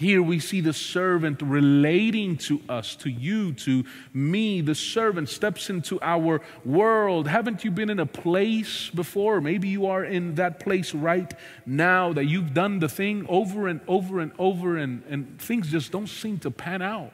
Here 0.00 0.22
we 0.22 0.38
see 0.38 0.62
the 0.62 0.72
servant 0.72 1.42
relating 1.42 2.38
to 2.38 2.62
us, 2.70 2.96
to 2.96 3.10
you, 3.10 3.52
to 3.52 3.84
me. 4.14 4.62
The 4.62 4.74
servant 4.74 5.28
steps 5.28 5.68
into 5.68 6.00
our 6.00 6.40
world. 6.64 7.28
Haven't 7.28 7.66
you 7.66 7.70
been 7.70 7.90
in 7.90 8.00
a 8.00 8.06
place 8.06 8.88
before? 8.88 9.42
Maybe 9.42 9.68
you 9.68 9.84
are 9.84 10.02
in 10.02 10.36
that 10.36 10.58
place 10.58 10.94
right 10.94 11.30
now 11.66 12.14
that 12.14 12.24
you've 12.24 12.54
done 12.54 12.78
the 12.78 12.88
thing 12.88 13.26
over 13.28 13.68
and 13.68 13.82
over 13.86 14.20
and 14.20 14.32
over, 14.38 14.78
and, 14.78 15.02
and 15.06 15.38
things 15.38 15.70
just 15.70 15.92
don't 15.92 16.08
seem 16.08 16.38
to 16.38 16.50
pan 16.50 16.80
out. 16.80 17.12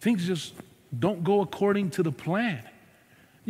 Things 0.00 0.26
just 0.26 0.54
don't 0.98 1.22
go 1.22 1.40
according 1.40 1.90
to 1.90 2.02
the 2.02 2.10
plan. 2.10 2.64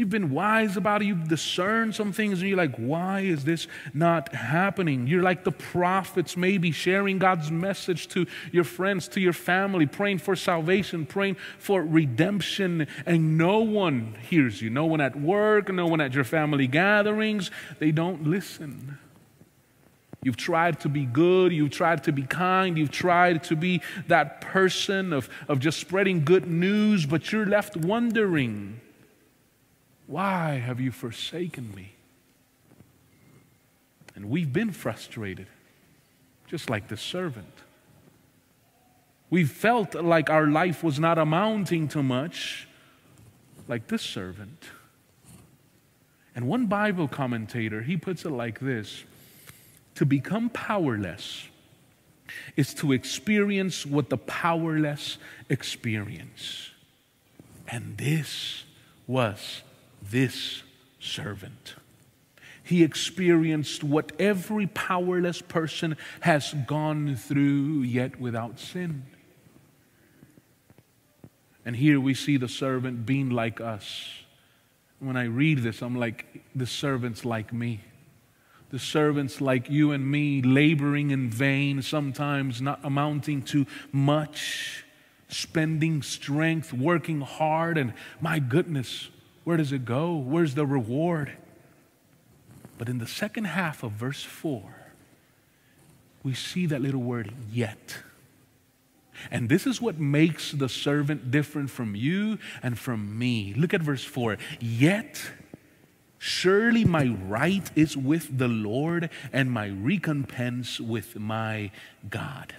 You've 0.00 0.08
been 0.08 0.30
wise 0.30 0.78
about 0.78 1.02
it. 1.02 1.04
You've 1.04 1.28
discerned 1.28 1.94
some 1.94 2.10
things, 2.14 2.40
and 2.40 2.48
you're 2.48 2.56
like, 2.56 2.74
why 2.76 3.20
is 3.20 3.44
this 3.44 3.66
not 3.92 4.34
happening? 4.34 5.06
You're 5.06 5.22
like 5.22 5.44
the 5.44 5.52
prophets, 5.52 6.38
maybe 6.38 6.72
sharing 6.72 7.18
God's 7.18 7.50
message 7.50 8.08
to 8.08 8.26
your 8.50 8.64
friends, 8.64 9.08
to 9.08 9.20
your 9.20 9.34
family, 9.34 9.84
praying 9.84 10.16
for 10.16 10.34
salvation, 10.36 11.04
praying 11.04 11.36
for 11.58 11.82
redemption, 11.82 12.86
and 13.04 13.36
no 13.36 13.58
one 13.58 14.16
hears 14.22 14.62
you. 14.62 14.70
No 14.70 14.86
one 14.86 15.02
at 15.02 15.20
work, 15.20 15.70
no 15.70 15.86
one 15.86 16.00
at 16.00 16.14
your 16.14 16.24
family 16.24 16.66
gatherings. 16.66 17.50
They 17.78 17.90
don't 17.90 18.26
listen. 18.26 18.98
You've 20.22 20.38
tried 20.38 20.80
to 20.80 20.88
be 20.88 21.04
good. 21.04 21.52
You've 21.52 21.72
tried 21.72 22.04
to 22.04 22.12
be 22.12 22.22
kind. 22.22 22.78
You've 22.78 22.90
tried 22.90 23.44
to 23.44 23.54
be 23.54 23.82
that 24.08 24.40
person 24.40 25.12
of, 25.12 25.28
of 25.46 25.58
just 25.58 25.78
spreading 25.78 26.24
good 26.24 26.46
news, 26.46 27.04
but 27.04 27.30
you're 27.30 27.44
left 27.44 27.76
wondering 27.76 28.80
why 30.10 30.54
have 30.54 30.80
you 30.80 30.90
forsaken 30.90 31.72
me? 31.72 31.92
And 34.16 34.28
we've 34.28 34.52
been 34.52 34.72
frustrated, 34.72 35.46
just 36.48 36.68
like 36.68 36.88
the 36.88 36.96
servant. 36.96 37.54
We 39.30 39.44
felt 39.44 39.94
like 39.94 40.28
our 40.28 40.48
life 40.48 40.82
was 40.82 40.98
not 40.98 41.16
amounting 41.16 41.86
to 41.88 42.02
much, 42.02 42.66
like 43.68 43.86
this 43.86 44.02
servant. 44.02 44.64
And 46.34 46.48
one 46.48 46.66
Bible 46.66 47.06
commentator, 47.06 47.82
he 47.82 47.96
puts 47.96 48.24
it 48.24 48.30
like 48.30 48.58
this 48.58 49.04
To 49.94 50.04
become 50.04 50.50
powerless 50.50 51.46
is 52.56 52.74
to 52.74 52.90
experience 52.90 53.86
what 53.86 54.08
the 54.08 54.18
powerless 54.18 55.18
experience. 55.48 56.70
And 57.68 57.96
this 57.96 58.64
was 59.06 59.62
this 60.02 60.62
servant. 60.98 61.74
He 62.62 62.84
experienced 62.84 63.82
what 63.82 64.12
every 64.20 64.66
powerless 64.68 65.42
person 65.42 65.96
has 66.20 66.54
gone 66.66 67.16
through, 67.16 67.82
yet 67.82 68.20
without 68.20 68.60
sin. 68.60 69.06
And 71.64 71.76
here 71.76 72.00
we 72.00 72.14
see 72.14 72.36
the 72.36 72.48
servant 72.48 73.06
being 73.06 73.30
like 73.30 73.60
us. 73.60 74.08
When 74.98 75.16
I 75.16 75.24
read 75.24 75.62
this, 75.62 75.82
I'm 75.82 75.96
like, 75.96 76.44
the 76.54 76.66
servant's 76.66 77.24
like 77.24 77.52
me. 77.52 77.80
The 78.70 78.78
servants 78.78 79.40
like 79.40 79.68
you 79.68 79.90
and 79.90 80.08
me, 80.08 80.42
laboring 80.42 81.10
in 81.10 81.28
vain, 81.28 81.82
sometimes 81.82 82.62
not 82.62 82.80
amounting 82.84 83.42
to 83.46 83.66
much, 83.90 84.84
spending 85.28 86.02
strength, 86.02 86.72
working 86.72 87.20
hard, 87.20 87.78
and 87.78 87.94
my 88.20 88.38
goodness, 88.38 89.08
where 89.44 89.56
does 89.56 89.72
it 89.72 89.84
go? 89.84 90.16
Where's 90.16 90.54
the 90.54 90.66
reward? 90.66 91.32
But 92.78 92.88
in 92.88 92.98
the 92.98 93.06
second 93.06 93.44
half 93.44 93.82
of 93.82 93.92
verse 93.92 94.22
4, 94.22 94.62
we 96.22 96.34
see 96.34 96.66
that 96.66 96.82
little 96.82 97.02
word, 97.02 97.32
yet. 97.50 97.96
And 99.30 99.48
this 99.48 99.66
is 99.66 99.80
what 99.80 99.98
makes 99.98 100.52
the 100.52 100.68
servant 100.68 101.30
different 101.30 101.70
from 101.70 101.94
you 101.94 102.38
and 102.62 102.78
from 102.78 103.18
me. 103.18 103.54
Look 103.54 103.74
at 103.74 103.82
verse 103.82 104.04
4. 104.04 104.38
Yet, 104.60 105.20
surely 106.18 106.84
my 106.84 107.08
right 107.08 107.70
is 107.74 107.96
with 107.96 108.38
the 108.38 108.48
Lord, 108.48 109.10
and 109.32 109.50
my 109.50 109.66
recompense 109.66 110.80
with 110.80 111.18
my 111.18 111.70
God. 112.08 112.54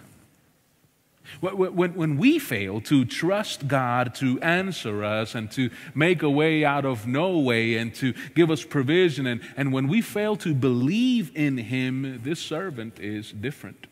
When, 1.40 1.96
when 1.96 2.18
we 2.18 2.40
fail 2.40 2.82
to 2.82 3.06
trust 3.06 3.68
God 3.68 4.14
to 4.16 4.40
answer 4.42 5.04
us 5.04 5.34
and 5.34 5.50
to 5.52 5.70
make 5.96 6.22
a 6.22 6.30
way 6.30 6.66
out 6.66 6.86
of 6.86 7.08
no 7.08 7.40
way 7.40 7.78
and 7.78 7.94
to 7.96 8.14
give 8.36 8.52
us 8.52 8.64
provision, 8.64 9.26
and, 9.26 9.42
and 9.56 9.72
when 9.72 9.88
we 9.88 10.02
fail 10.02 10.36
to 10.38 10.54
believe 10.54 11.32
in 11.36 11.58
Him, 11.58 12.22
this 12.24 12.40
servant 12.40 13.00
is 13.00 13.32
different. 13.32 13.88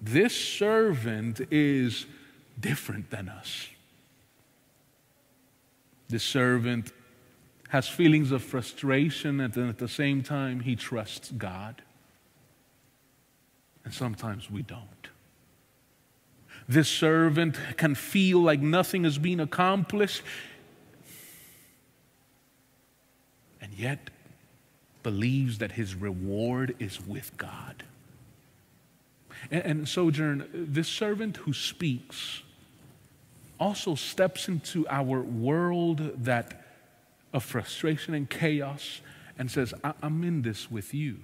This 0.00 0.36
servant 0.36 1.40
is 1.50 2.06
different 2.58 3.10
than 3.10 3.28
us. 3.28 3.68
This 6.08 6.22
servant 6.22 6.92
has 7.70 7.88
feelings 7.88 8.30
of 8.30 8.42
frustration, 8.42 9.40
and 9.40 9.56
at 9.56 9.78
the 9.78 9.88
same 9.88 10.22
time, 10.22 10.60
he 10.60 10.76
trusts 10.76 11.32
God. 11.32 11.82
And 13.84 13.92
sometimes 13.92 14.50
we 14.50 14.62
don't. 14.62 14.95
This 16.68 16.88
servant 16.88 17.56
can 17.76 17.94
feel 17.94 18.40
like 18.40 18.60
nothing 18.60 19.04
is 19.04 19.18
being 19.18 19.40
accomplished, 19.40 20.22
and 23.60 23.72
yet 23.74 24.10
believes 25.02 25.58
that 25.58 25.72
his 25.72 25.94
reward 25.94 26.74
is 26.80 27.00
with 27.06 27.36
God. 27.36 27.84
And, 29.50 29.64
and 29.64 29.88
Sojourn, 29.88 30.48
this 30.52 30.88
servant 30.88 31.36
who 31.36 31.52
speaks 31.52 32.42
also 33.60 33.94
steps 33.94 34.48
into 34.48 34.86
our 34.88 35.20
world 35.20 36.24
that 36.24 36.66
of 37.32 37.44
frustration 37.44 38.14
and 38.14 38.28
chaos 38.28 39.00
and 39.38 39.50
says, 39.50 39.72
I'm 40.02 40.24
in 40.24 40.42
this 40.42 40.70
with 40.70 40.92
you. 40.92 41.18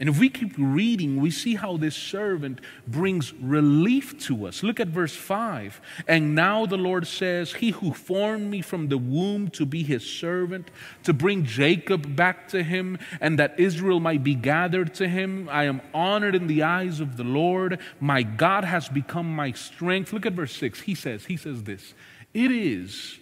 And 0.00 0.08
if 0.08 0.20
we 0.20 0.28
keep 0.28 0.52
reading, 0.56 1.20
we 1.20 1.32
see 1.32 1.56
how 1.56 1.76
this 1.76 1.96
servant 1.96 2.60
brings 2.86 3.34
relief 3.34 4.16
to 4.26 4.46
us. 4.46 4.62
Look 4.62 4.78
at 4.78 4.88
verse 4.88 5.14
5. 5.14 5.80
And 6.06 6.36
now 6.36 6.66
the 6.66 6.76
Lord 6.76 7.04
says, 7.08 7.54
He 7.54 7.70
who 7.70 7.92
formed 7.92 8.48
me 8.48 8.62
from 8.62 8.88
the 8.88 8.98
womb 8.98 9.50
to 9.50 9.66
be 9.66 9.82
his 9.82 10.08
servant, 10.08 10.70
to 11.02 11.12
bring 11.12 11.44
Jacob 11.44 12.14
back 12.14 12.46
to 12.48 12.62
him, 12.62 12.98
and 13.20 13.40
that 13.40 13.58
Israel 13.58 13.98
might 13.98 14.22
be 14.22 14.36
gathered 14.36 14.94
to 14.94 15.08
him, 15.08 15.48
I 15.50 15.64
am 15.64 15.80
honored 15.92 16.36
in 16.36 16.46
the 16.46 16.62
eyes 16.62 17.00
of 17.00 17.16
the 17.16 17.24
Lord. 17.24 17.80
My 17.98 18.22
God 18.22 18.64
has 18.64 18.88
become 18.88 19.34
my 19.34 19.50
strength. 19.50 20.12
Look 20.12 20.26
at 20.26 20.34
verse 20.34 20.54
6. 20.54 20.82
He 20.82 20.94
says, 20.94 21.26
He 21.26 21.36
says 21.36 21.64
this 21.64 21.94
It 22.32 22.52
is 22.52 23.18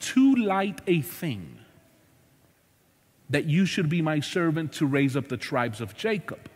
too 0.00 0.34
light 0.34 0.80
a 0.88 1.02
thing 1.02 1.60
that 3.30 3.46
you 3.46 3.66
should 3.66 3.88
be 3.88 4.02
my 4.02 4.20
servant 4.20 4.72
to 4.74 4.86
raise 4.86 5.16
up 5.16 5.28
the 5.28 5.36
tribes 5.36 5.80
of 5.80 5.96
Jacob. 5.96 6.48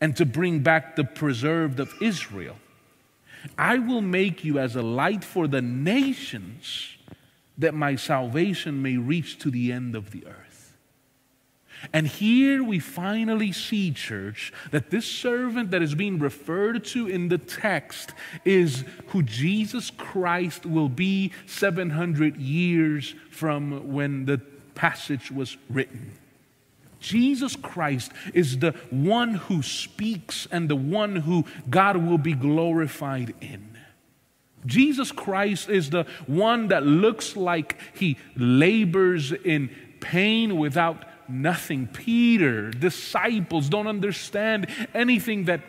and 0.00 0.16
to 0.16 0.26
bring 0.26 0.60
back 0.60 0.96
the 0.96 1.04
preserved 1.04 1.80
of 1.80 1.92
Israel. 2.00 2.56
I 3.56 3.78
will 3.78 4.02
make 4.02 4.44
you 4.44 4.58
as 4.58 4.76
a 4.76 4.82
light 4.82 5.24
for 5.24 5.46
the 5.46 5.62
nations, 5.62 6.96
that 7.58 7.74
my 7.74 7.96
salvation 7.96 8.82
may 8.82 8.96
reach 8.96 9.38
to 9.38 9.50
the 9.50 9.72
end 9.72 9.94
of 9.94 10.10
the 10.10 10.26
earth. 10.26 10.76
And 11.92 12.06
here 12.06 12.62
we 12.62 12.78
finally 12.78 13.52
see, 13.52 13.92
church, 13.92 14.52
that 14.70 14.90
this 14.90 15.06
servant 15.06 15.70
that 15.70 15.82
is 15.82 15.94
being 15.94 16.18
referred 16.18 16.84
to 16.86 17.06
in 17.06 17.28
the 17.28 17.38
text 17.38 18.12
is 18.44 18.84
who 19.08 19.22
Jesus 19.22 19.90
Christ 19.90 20.64
will 20.66 20.88
be 20.88 21.32
700 21.46 22.36
years 22.38 23.14
from 23.30 23.92
when 23.92 24.24
the 24.24 24.40
passage 24.76 25.32
was 25.32 25.56
written. 25.68 26.12
Jesus 27.00 27.56
Christ 27.56 28.12
is 28.32 28.58
the 28.58 28.72
one 28.90 29.34
who 29.34 29.62
speaks 29.62 30.46
and 30.50 30.68
the 30.68 30.76
one 30.76 31.16
who 31.16 31.44
God 31.68 31.96
will 31.96 32.18
be 32.18 32.34
glorified 32.34 33.34
in. 33.40 33.76
Jesus 34.64 35.12
Christ 35.12 35.68
is 35.68 35.90
the 35.90 36.06
one 36.26 36.68
that 36.68 36.84
looks 36.84 37.36
like 37.36 37.78
he 37.94 38.18
labors 38.36 39.32
in 39.32 39.70
pain 40.00 40.58
without 40.58 41.04
nothing. 41.28 41.86
Peter, 41.86 42.70
disciples 42.70 43.68
don't 43.68 43.86
understand 43.86 44.66
anything 44.94 45.44
that 45.44 45.60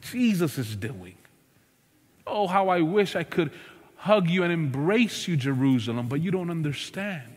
Jesus 0.00 0.58
is 0.58 0.74
doing. 0.76 1.14
Oh, 2.26 2.46
how 2.46 2.68
I 2.68 2.80
wish 2.80 3.14
I 3.14 3.24
could 3.24 3.50
hug 3.96 4.28
you 4.28 4.42
and 4.42 4.52
embrace 4.52 5.28
you, 5.28 5.36
Jerusalem, 5.36 6.08
but 6.08 6.20
you 6.20 6.30
don't 6.30 6.50
understand. 6.50 7.31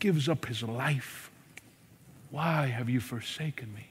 Gives 0.00 0.28
up 0.28 0.46
his 0.46 0.64
life 0.64 1.30
why 2.30 2.66
have 2.66 2.88
you 2.88 3.00
forsaken 3.00 3.74
me? 3.74 3.88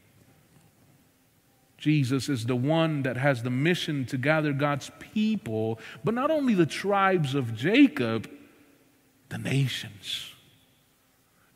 Jesus 1.78 2.28
is 2.28 2.46
the 2.46 2.56
one 2.56 3.04
that 3.04 3.16
has 3.16 3.44
the 3.44 3.50
mission 3.50 4.06
to 4.06 4.18
gather 4.18 4.52
God's 4.52 4.92
people, 5.00 5.80
but 6.04 6.14
not 6.14 6.32
only 6.32 6.54
the 6.54 6.66
tribes 6.66 7.36
of 7.36 7.56
Jacob, 7.56 8.30
the 9.30 9.38
nations. 9.38 10.34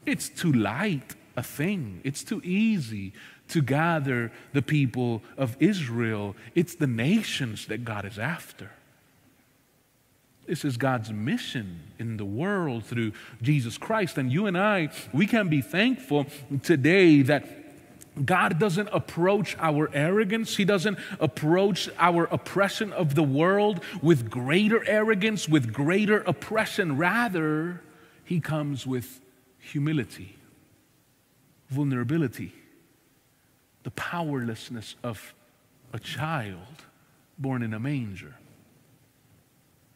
It's 0.05 0.29
too 0.29 0.51
light 0.51 1.15
a 1.35 1.43
thing, 1.43 1.99
it's 2.03 2.23
too 2.23 2.41
easy 2.43 3.13
to 3.49 3.61
gather 3.61 4.31
the 4.53 4.61
people 4.61 5.21
of 5.35 5.57
Israel. 5.59 6.35
It's 6.55 6.75
the 6.75 6.87
nations 6.87 7.65
that 7.67 7.83
God 7.83 8.05
is 8.05 8.19
after. 8.19 8.71
This 10.45 10.65
is 10.65 10.75
God's 10.77 11.11
mission 11.11 11.79
in 11.99 12.17
the 12.17 12.25
world 12.25 12.83
through 12.85 13.13
Jesus 13.41 13.77
Christ. 13.77 14.17
And 14.17 14.31
you 14.31 14.45
and 14.45 14.57
I, 14.57 14.89
we 15.13 15.25
can 15.25 15.47
be 15.47 15.61
thankful 15.61 16.25
today 16.63 17.21
that 17.21 17.63
God 18.25 18.59
doesn't 18.59 18.89
approach 18.91 19.55
our 19.57 19.89
arrogance. 19.93 20.57
He 20.57 20.65
doesn't 20.65 20.99
approach 21.19 21.89
our 21.97 22.25
oppression 22.25 22.91
of 22.93 23.15
the 23.15 23.23
world 23.23 23.81
with 24.01 24.29
greater 24.29 24.87
arrogance, 24.87 25.47
with 25.47 25.73
greater 25.73 26.19
oppression. 26.21 26.97
Rather, 26.97 27.81
He 28.23 28.39
comes 28.39 28.85
with 28.85 29.21
humility, 29.57 30.35
vulnerability, 31.69 32.53
the 33.83 33.91
powerlessness 33.91 34.95
of 35.03 35.33
a 35.93 35.99
child 35.99 36.83
born 37.39 37.63
in 37.63 37.73
a 37.73 37.79
manger. 37.79 38.35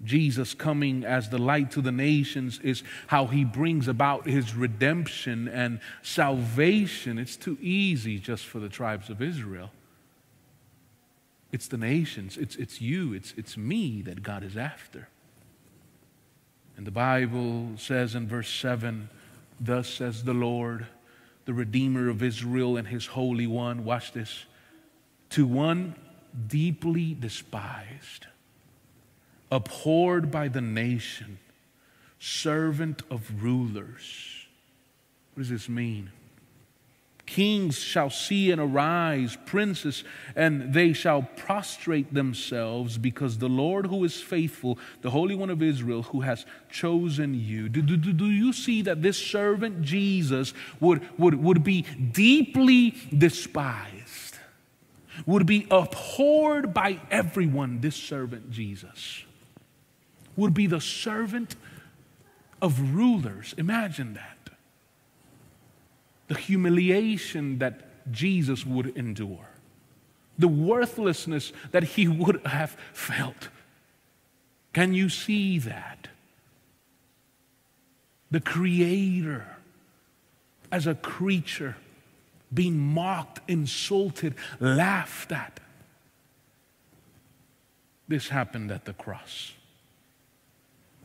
Jesus 0.03 0.53
coming 0.53 1.03
as 1.03 1.29
the 1.29 1.39
light 1.39 1.71
to 1.71 1.81
the 1.81 1.91
nations 1.91 2.59
is 2.59 2.83
how 3.07 3.25
he 3.25 3.43
brings 3.43 3.87
about 3.87 4.27
his 4.27 4.53
redemption 4.53 5.47
and 5.47 5.79
salvation. 6.03 7.17
It's 7.17 7.35
too 7.35 7.57
easy 7.61 8.19
just 8.19 8.45
for 8.45 8.59
the 8.59 8.69
tribes 8.69 9.09
of 9.09 9.21
Israel. 9.21 9.71
It's 11.51 11.67
the 11.67 11.77
nations, 11.77 12.37
it's, 12.37 12.55
it's 12.57 12.81
you, 12.81 13.13
it's, 13.13 13.33
it's 13.37 13.57
me 13.57 14.01
that 14.03 14.21
God 14.21 14.43
is 14.43 14.57
after. 14.57 15.07
And 16.75 16.85
the 16.85 16.91
Bible 16.91 17.71
says 17.77 18.13
in 18.13 18.27
verse 18.27 18.49
7 18.49 19.09
Thus 19.59 19.89
says 19.89 20.23
the 20.23 20.33
Lord, 20.33 20.85
the 21.45 21.53
Redeemer 21.53 22.09
of 22.09 22.21
Israel 22.21 22.77
and 22.77 22.87
his 22.87 23.07
Holy 23.07 23.47
One, 23.47 23.83
watch 23.83 24.11
this, 24.11 24.45
to 25.31 25.47
one 25.47 25.95
deeply 26.47 27.15
despised 27.15 28.27
abhorred 29.51 30.31
by 30.31 30.47
the 30.47 30.61
nation, 30.61 31.39
servant 32.19 33.03
of 33.09 33.43
rulers. 33.43 34.45
What 35.33 35.41
does 35.41 35.49
this 35.49 35.69
mean? 35.69 36.11
Kings 37.27 37.77
shall 37.77 38.09
see 38.09 38.51
and 38.51 38.59
arise, 38.59 39.37
princes, 39.45 40.05
and 40.33 40.73
they 40.73 40.93
shall 40.93 41.23
prostrate 41.35 42.13
themselves 42.13 42.97
because 42.97 43.37
the 43.37 43.49
Lord 43.49 43.87
who 43.87 44.05
is 44.05 44.21
faithful, 44.21 44.79
the 45.01 45.09
Holy 45.09 45.35
One 45.35 45.49
of 45.49 45.61
Israel, 45.61 46.03
who 46.03 46.21
has 46.21 46.45
chosen 46.71 47.33
you. 47.35 47.67
Do, 47.67 47.81
do, 47.81 47.97
do 47.97 48.25
you 48.25 48.53
see 48.53 48.81
that 48.83 49.01
this 49.01 49.17
servant 49.17 49.81
Jesus 49.81 50.53
would, 50.79 51.05
would, 51.19 51.35
would 51.35 51.65
be 51.65 51.81
deeply 51.81 52.95
despised, 53.15 54.37
would 55.25 55.45
be 55.45 55.67
abhorred 55.69 56.73
by 56.73 57.01
everyone, 57.11 57.81
this 57.81 57.97
servant 57.97 58.51
Jesus? 58.51 59.25
Would 60.37 60.53
be 60.53 60.67
the 60.67 60.79
servant 60.79 61.57
of 62.61 62.95
rulers. 62.95 63.53
Imagine 63.57 64.13
that. 64.13 64.49
The 66.27 66.35
humiliation 66.35 67.59
that 67.59 68.11
Jesus 68.11 68.65
would 68.65 68.95
endure, 68.95 69.49
the 70.37 70.47
worthlessness 70.47 71.51
that 71.71 71.83
he 71.83 72.07
would 72.07 72.45
have 72.45 72.77
felt. 72.93 73.49
Can 74.73 74.93
you 74.93 75.09
see 75.09 75.59
that? 75.59 76.07
The 78.29 78.41
Creator 78.41 79.45
as 80.71 80.85
a 80.85 80.95
creature 80.95 81.77
being 82.53 82.77
mocked, 82.77 83.39
insulted, 83.49 84.35
laughed 84.59 85.31
at. 85.31 85.59
This 88.07 88.29
happened 88.29 88.71
at 88.71 88.85
the 88.85 88.93
cross. 88.93 89.53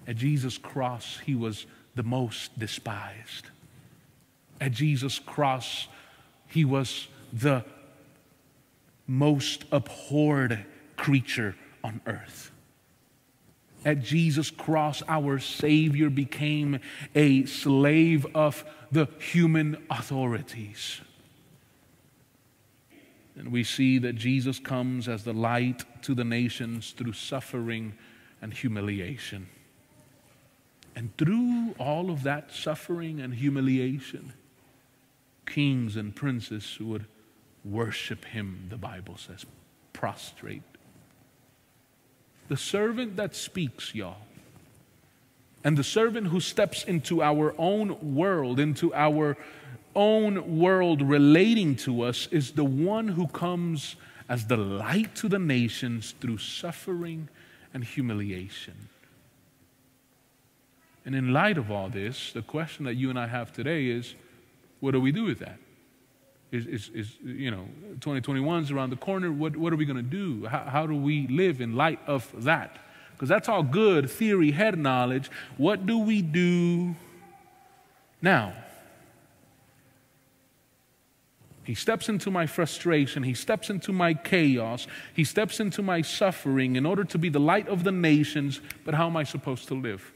At 0.06 0.16
Jesus' 0.16 0.58
cross, 0.58 1.18
he 1.24 1.34
was 1.34 1.66
the 1.94 2.02
most 2.02 2.58
despised. 2.58 3.46
At 4.60 4.72
Jesus' 4.72 5.18
cross, 5.18 5.88
he 6.48 6.64
was 6.64 7.08
the 7.32 7.64
most 9.06 9.64
abhorred 9.72 10.64
creature 10.96 11.54
on 11.82 12.00
earth. 12.06 12.50
At 13.84 14.02
Jesus' 14.02 14.50
cross, 14.50 15.02
our 15.08 15.38
Savior 15.38 16.08
became 16.08 16.78
a 17.14 17.44
slave 17.46 18.26
of 18.34 18.64
the 18.92 19.08
human 19.18 19.76
authorities. 19.90 21.00
And 23.36 23.50
we 23.50 23.64
see 23.64 23.98
that 23.98 24.14
Jesus 24.14 24.58
comes 24.58 25.08
as 25.08 25.24
the 25.24 25.32
light 25.32 25.84
to 26.02 26.14
the 26.14 26.24
nations 26.24 26.92
through 26.92 27.14
suffering 27.14 27.94
and 28.40 28.52
humiliation. 28.54 29.48
And 30.94 31.16
through 31.16 31.74
all 31.78 32.10
of 32.10 32.22
that 32.24 32.52
suffering 32.52 33.20
and 33.20 33.34
humiliation, 33.34 34.32
kings 35.46 35.96
and 35.96 36.14
princes 36.14 36.78
would 36.80 37.06
worship 37.64 38.24
him, 38.24 38.66
the 38.68 38.76
Bible 38.76 39.16
says, 39.16 39.46
prostrate. 39.92 40.62
The 42.48 42.56
servant 42.56 43.16
that 43.16 43.34
speaks, 43.34 43.94
y'all, 43.94 44.18
and 45.64 45.78
the 45.78 45.84
servant 45.84 46.26
who 46.26 46.40
steps 46.40 46.84
into 46.84 47.22
our 47.22 47.54
own 47.56 48.14
world, 48.14 48.58
into 48.58 48.92
our 48.94 49.36
own 49.94 50.58
world 50.58 51.02
relating 51.02 51.76
to 51.76 52.02
us, 52.02 52.28
is 52.30 52.52
the 52.52 52.64
one 52.64 53.08
who 53.08 53.28
comes 53.28 53.96
as 54.28 54.46
the 54.46 54.56
light 54.56 55.14
to 55.16 55.28
the 55.28 55.38
nations 55.38 56.14
through 56.20 56.38
suffering 56.38 57.28
and 57.72 57.84
humiliation. 57.84 58.88
And 61.04 61.14
in 61.14 61.32
light 61.32 61.58
of 61.58 61.70
all 61.70 61.88
this, 61.88 62.32
the 62.32 62.42
question 62.42 62.84
that 62.84 62.94
you 62.94 63.10
and 63.10 63.18
I 63.18 63.26
have 63.26 63.52
today 63.52 63.86
is 63.86 64.14
what 64.80 64.92
do 64.92 65.00
we 65.00 65.12
do 65.12 65.24
with 65.24 65.40
that? 65.40 65.58
Is, 66.50 66.66
is, 66.66 66.90
is 66.94 67.16
you 67.24 67.50
know, 67.50 67.64
2021 68.00 68.64
is 68.64 68.70
around 68.70 68.90
the 68.90 68.96
corner. 68.96 69.32
What, 69.32 69.56
what 69.56 69.72
are 69.72 69.76
we 69.76 69.84
going 69.84 69.96
to 69.96 70.02
do? 70.02 70.46
How, 70.46 70.64
how 70.64 70.86
do 70.86 70.94
we 70.94 71.26
live 71.28 71.60
in 71.60 71.74
light 71.76 72.00
of 72.06 72.30
that? 72.44 72.78
Because 73.12 73.28
that's 73.28 73.48
all 73.48 73.62
good 73.62 74.10
theory, 74.10 74.50
head 74.50 74.78
knowledge. 74.78 75.30
What 75.56 75.86
do 75.86 75.98
we 75.98 76.20
do 76.20 76.94
now? 78.20 78.54
He 81.64 81.74
steps 81.74 82.08
into 82.08 82.30
my 82.30 82.46
frustration. 82.46 83.22
He 83.22 83.34
steps 83.34 83.70
into 83.70 83.92
my 83.92 84.14
chaos. 84.14 84.86
He 85.14 85.24
steps 85.24 85.60
into 85.60 85.80
my 85.80 86.02
suffering 86.02 86.76
in 86.76 86.84
order 86.84 87.04
to 87.04 87.18
be 87.18 87.28
the 87.28 87.40
light 87.40 87.68
of 87.68 87.84
the 87.84 87.92
nations. 87.92 88.60
But 88.84 88.94
how 88.94 89.06
am 89.06 89.16
I 89.16 89.22
supposed 89.22 89.68
to 89.68 89.74
live? 89.74 90.12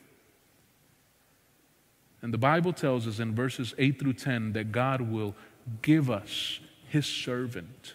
And 2.23 2.33
the 2.33 2.39
Bible 2.39 2.73
tells 2.73 3.07
us 3.07 3.19
in 3.19 3.35
verses 3.35 3.75
8 3.79 3.99
through 3.99 4.15
10 4.15 4.53
that 4.55 4.73
God 4.73 5.01
will 5.01 5.35
give 5.83 6.11
us 6.11 6.61
his 6.89 7.07
servant. 7.07 7.95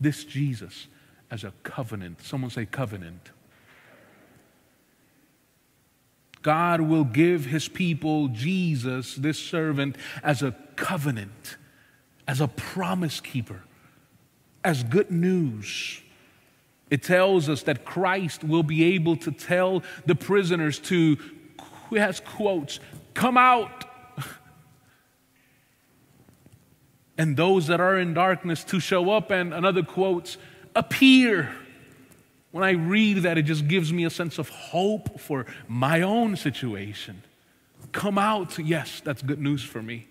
This 0.00 0.24
Jesus 0.24 0.88
as 1.30 1.44
a 1.44 1.52
covenant. 1.62 2.22
Someone 2.22 2.50
say 2.50 2.66
covenant. 2.66 3.30
God 6.42 6.80
will 6.80 7.04
give 7.04 7.46
his 7.46 7.66
people 7.66 8.28
Jesus, 8.28 9.16
this 9.16 9.38
servant, 9.38 9.96
as 10.22 10.42
a 10.42 10.54
covenant, 10.76 11.56
as 12.28 12.40
a 12.40 12.46
promise 12.46 13.20
keeper, 13.20 13.62
as 14.62 14.84
good 14.84 15.10
news. 15.10 16.00
It 16.88 17.02
tells 17.02 17.48
us 17.48 17.64
that 17.64 17.84
Christ 17.84 18.44
will 18.44 18.62
be 18.62 18.94
able 18.94 19.16
to 19.16 19.32
tell 19.32 19.82
the 20.04 20.14
prisoners 20.14 20.78
to, 20.80 21.18
who 21.88 21.96
has 21.96 22.20
quotes, 22.20 22.80
come 23.14 23.36
out. 23.36 23.84
And 27.18 27.34
those 27.34 27.68
that 27.68 27.80
are 27.80 27.98
in 27.98 28.12
darkness 28.12 28.62
to 28.64 28.78
show 28.78 29.10
up, 29.10 29.30
and 29.30 29.54
another 29.54 29.82
quotes, 29.82 30.36
appear. 30.74 31.50
When 32.50 32.62
I 32.62 32.72
read 32.72 33.22
that, 33.22 33.38
it 33.38 33.44
just 33.44 33.66
gives 33.68 33.90
me 33.90 34.04
a 34.04 34.10
sense 34.10 34.38
of 34.38 34.50
hope 34.50 35.18
for 35.18 35.46
my 35.66 36.02
own 36.02 36.36
situation. 36.36 37.22
Come 37.92 38.18
out, 38.18 38.58
yes, 38.58 39.00
that's 39.02 39.22
good 39.22 39.40
news 39.40 39.62
for 39.62 39.82
me. 39.82 40.08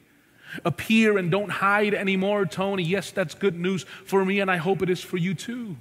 Appear 0.63 1.17
and 1.17 1.29
don't 1.29 1.49
hide 1.49 1.93
anymore, 1.93 2.45
Tony. 2.45 2.83
Yes, 2.83 3.11
that's 3.11 3.35
good 3.35 3.59
news 3.59 3.83
for 4.05 4.25
me, 4.25 4.39
and 4.39 4.49
I 4.49 4.57
hope 4.57 4.81
it 4.81 4.89
is 4.89 5.01
for 5.01 5.17
you 5.17 5.33
too. 5.33 5.77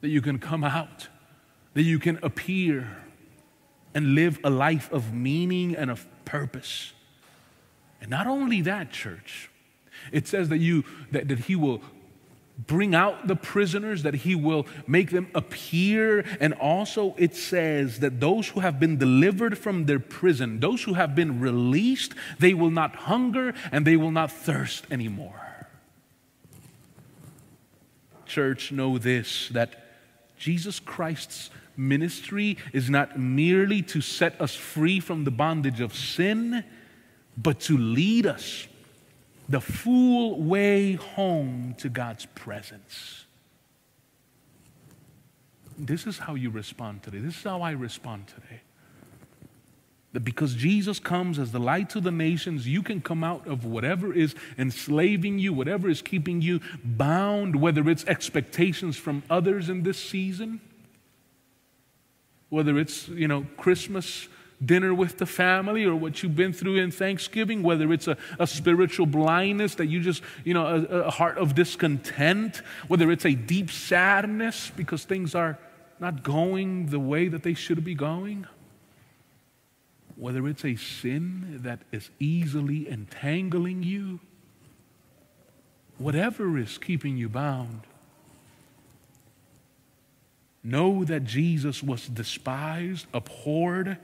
That 0.00 0.08
you 0.08 0.22
can 0.22 0.38
come 0.38 0.64
out, 0.64 1.08
that 1.74 1.82
you 1.82 1.98
can 1.98 2.18
appear 2.22 2.96
and 3.94 4.14
live 4.14 4.38
a 4.44 4.50
life 4.50 4.92
of 4.92 5.12
meaning 5.12 5.74
and 5.76 5.90
of 5.90 6.06
purpose. 6.24 6.92
And 8.00 8.10
not 8.10 8.26
only 8.26 8.60
that, 8.62 8.90
church, 8.90 9.50
it 10.12 10.28
says 10.28 10.48
that 10.50 10.58
you 10.58 10.84
that, 11.10 11.28
that 11.28 11.40
he 11.40 11.56
will 11.56 11.82
bring 12.66 12.94
out 12.94 13.28
the 13.28 13.36
prisoners, 13.36 14.02
that 14.02 14.14
he 14.14 14.34
will 14.34 14.66
make 14.86 15.10
them 15.10 15.28
appear. 15.34 16.24
And 16.40 16.54
also, 16.54 17.14
it 17.16 17.36
says 17.36 18.00
that 18.00 18.20
those 18.20 18.48
who 18.48 18.60
have 18.60 18.80
been 18.80 18.98
delivered 18.98 19.56
from 19.56 19.86
their 19.86 20.00
prison, 20.00 20.60
those 20.60 20.82
who 20.82 20.94
have 20.94 21.14
been 21.14 21.40
released, 21.40 22.14
they 22.38 22.54
will 22.54 22.70
not 22.70 22.96
hunger 22.96 23.54
and 23.70 23.86
they 23.86 23.96
will 23.96 24.10
not 24.10 24.32
thirst 24.32 24.86
anymore. 24.90 25.68
Church, 28.26 28.72
know 28.72 28.98
this 28.98 29.48
that 29.50 29.84
Jesus 30.36 30.80
Christ's 30.80 31.50
ministry 31.78 32.58
is 32.72 32.90
not 32.90 33.18
merely 33.18 33.80
to 33.82 34.00
set 34.00 34.40
us 34.40 34.54
free 34.54 35.00
from 35.00 35.24
the 35.24 35.30
bondage 35.30 35.80
of 35.80 35.94
sin, 35.94 36.64
but 37.36 37.60
to 37.60 37.78
lead 37.78 38.26
us 38.26 38.66
the 39.48 39.60
full 39.60 40.42
way 40.42 40.94
home 40.94 41.74
to 41.78 41.88
God's 41.88 42.26
presence. 42.26 43.24
This 45.78 46.06
is 46.06 46.18
how 46.18 46.34
you 46.34 46.50
respond 46.50 47.04
today. 47.04 47.18
This 47.18 47.36
is 47.36 47.44
how 47.44 47.62
I 47.62 47.70
respond 47.70 48.26
today. 48.26 48.60
That 50.12 50.24
because 50.24 50.54
Jesus 50.54 50.98
comes 50.98 51.38
as 51.38 51.52
the 51.52 51.60
light 51.60 51.90
to 51.90 52.00
the 52.00 52.10
nations, 52.10 52.66
you 52.66 52.82
can 52.82 53.00
come 53.00 53.22
out 53.22 53.46
of 53.46 53.64
whatever 53.64 54.12
is 54.12 54.34
enslaving 54.56 55.38
you, 55.38 55.52
whatever 55.52 55.88
is 55.88 56.02
keeping 56.02 56.42
you 56.42 56.60
bound, 56.82 57.56
whether 57.56 57.88
it's 57.88 58.04
expectations 58.06 58.96
from 58.96 59.22
others 59.30 59.68
in 59.68 59.82
this 59.82 59.98
season, 59.98 60.60
whether 62.48 62.78
it's, 62.78 63.08
you 63.08 63.28
know, 63.28 63.46
Christmas 63.56 64.28
dinner 64.64 64.92
with 64.92 65.18
the 65.18 65.26
family 65.26 65.84
or 65.84 65.94
what 65.94 66.22
you've 66.22 66.34
been 66.34 66.52
through 66.52 66.76
in 66.76 66.90
Thanksgiving, 66.90 67.62
whether 67.62 67.92
it's 67.92 68.08
a, 68.08 68.16
a 68.38 68.46
spiritual 68.46 69.06
blindness 69.06 69.76
that 69.76 69.86
you 69.86 70.00
just, 70.00 70.22
you 70.44 70.54
know, 70.54 70.66
a, 70.66 70.82
a 71.04 71.10
heart 71.10 71.38
of 71.38 71.54
discontent, 71.54 72.62
whether 72.88 73.10
it's 73.10 73.24
a 73.24 73.34
deep 73.34 73.70
sadness 73.70 74.70
because 74.74 75.04
things 75.04 75.34
are 75.34 75.58
not 76.00 76.22
going 76.22 76.86
the 76.86 76.98
way 76.98 77.28
that 77.28 77.42
they 77.42 77.54
should 77.54 77.84
be 77.84 77.94
going, 77.94 78.46
whether 80.16 80.46
it's 80.48 80.64
a 80.64 80.76
sin 80.76 81.60
that 81.62 81.80
is 81.92 82.10
easily 82.18 82.88
entangling 82.88 83.82
you, 83.82 84.20
whatever 85.98 86.58
is 86.58 86.78
keeping 86.78 87.16
you 87.16 87.28
bound. 87.28 87.82
Know 90.68 91.02
that 91.04 91.24
Jesus 91.24 91.82
was 91.82 92.06
despised, 92.06 93.06
abhorred, 93.14 93.96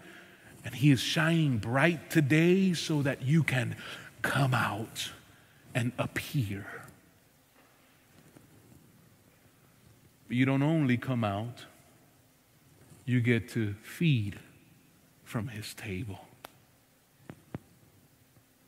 and 0.64 0.74
He 0.74 0.90
is 0.90 1.00
shining 1.00 1.59
bright 1.59 2.09
today 2.09 2.72
so 2.72 3.03
that 3.03 3.20
you 3.20 3.42
can 3.42 3.77
come 4.22 4.55
out 4.55 5.11
and 5.74 5.92
appear. 5.98 6.64
But 10.27 10.38
you 10.38 10.46
don't 10.46 10.62
only 10.62 10.96
come 10.96 11.22
out, 11.22 11.66
you 13.05 13.20
get 13.20 13.50
to 13.50 13.74
feed 13.83 14.38
from 15.22 15.48
His 15.48 15.74
table. 15.74 16.20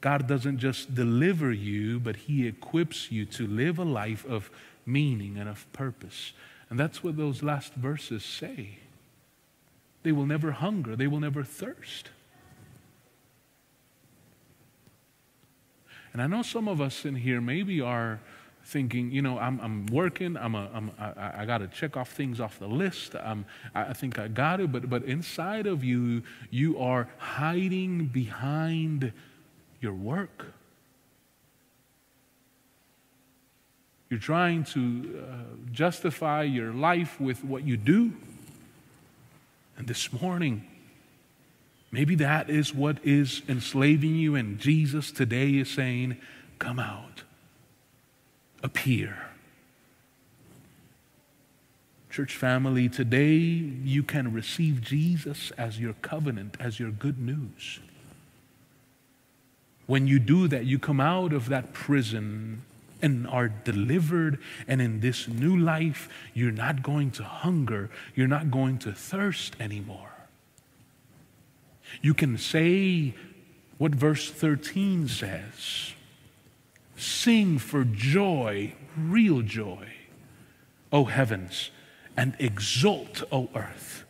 God 0.03 0.27
doesn't 0.27 0.59
just 0.59 0.95
deliver 0.95 1.51
you, 1.51 1.99
but 1.99 2.17
He 2.17 2.47
equips 2.47 3.11
you 3.11 3.25
to 3.25 3.47
live 3.47 3.79
a 3.79 3.85
life 3.85 4.27
of 4.27 4.51
meaning 4.85 5.39
and 5.39 5.49
of 5.49 5.67
purpose. 5.73 6.35
And 6.69 6.79
that's 6.79 7.03
what 7.03 7.17
those 7.17 7.43
last 7.43 7.75
verses 7.75 8.25
say. 8.25 8.79
They 10.03 10.13
will 10.13 10.27
never 10.27 10.53
hunger, 10.53 10.97
they 10.97 11.07
will 11.07 11.21
never 11.21 11.43
thirst. 11.43 12.11
And 16.13 16.23
I 16.23 16.27
know 16.27 16.43
some 16.43 16.67
of 16.67 16.81
us 16.81 17.05
in 17.05 17.17
here 17.17 17.43
maybe 17.43 17.81
are 17.81 18.21
thinking, 18.65 19.11
you 19.11 19.23
know, 19.23 19.39
I'm, 19.39 19.61
I'm 19.61 19.87
working, 19.87 20.37
I'm 20.37 20.55
a, 20.55 20.71
I'm, 20.73 20.91
I, 20.99 21.43
I 21.43 21.45
got 21.45 21.59
to 21.59 21.69
check 21.69 21.97
off 21.97 22.11
things 22.11 22.41
off 22.41 22.59
the 22.59 22.67
list. 22.67 23.15
I'm, 23.15 23.45
I 23.75 23.93
think 23.93 24.19
I 24.19 24.29
got 24.29 24.61
it, 24.61 24.73
but, 24.73 24.89
but 24.89 25.05
inside 25.05 25.67
of 25.67 25.85
you, 25.85 26.23
you 26.51 26.79
are 26.79 27.09
hiding 27.19 28.07
behind 28.07 29.13
your 29.81 29.93
work. 29.93 30.47
You're 34.09 34.21
trying 34.21 34.64
to 34.64 35.21
uh, 35.21 35.35
justify 35.73 36.45
your 36.45 36.73
life 36.73 37.21
with 37.21 37.42
what 37.42 37.66
you 37.66 37.77
do. 37.77 38.12
And 39.77 39.88
this 39.88 40.12
morning, 40.12 40.64
maybe 41.90 42.14
that 42.16 42.49
is 42.49 42.73
what 42.73 42.99
is 43.05 43.42
enslaving 43.49 44.14
you, 44.14 44.37
and 44.37 44.59
Jesus 44.59 45.11
today 45.11 45.57
is 45.57 45.71
saying, 45.71 46.16
Come 46.59 46.79
out, 46.79 47.25
appear. 48.62 49.27
Church 52.09 52.35
family, 52.35 52.88
today 52.88 53.35
you 53.35 54.03
can 54.03 54.33
receive 54.33 54.81
Jesus 54.81 55.51
as 55.59 55.79
your 55.79 55.92
covenant, 56.01 56.57
as 56.59 56.81
your 56.81 56.90
good 56.90 57.19
news. 57.19 57.81
When 59.87 60.07
you 60.07 60.19
do 60.19 60.49
that, 60.49 60.64
you 60.64 60.79
come 60.79 61.01
out 61.01 61.35
of 61.35 61.51
that 61.51 61.75
prison 61.75 62.62
and 63.03 63.27
are 63.27 63.49
delivered. 63.49 64.39
And 64.67 64.81
in 64.81 65.01
this 65.01 65.29
new 65.29 65.57
life, 65.57 66.09
you're 66.35 66.51
not 66.51 66.83
going 66.83 67.11
to 67.13 67.25
hunger, 67.25 67.91
you're 68.15 68.29
not 68.29 68.51
going 68.51 68.79
to 68.79 68.93
thirst 68.93 69.57
anymore. 69.61 70.13
You 72.03 72.15
can 72.15 72.37
say 72.39 73.15
what 73.79 73.95
verse 73.95 74.31
13 74.31 75.09
says 75.09 75.93
Sing 76.97 77.59
for 77.59 77.85
joy, 77.85 78.75
real 78.97 79.43
joy, 79.43 79.89
O 80.93 81.05
heavens, 81.05 81.71
and 82.17 82.35
exult, 82.39 83.23
O 83.31 83.49
earth. 83.55 84.05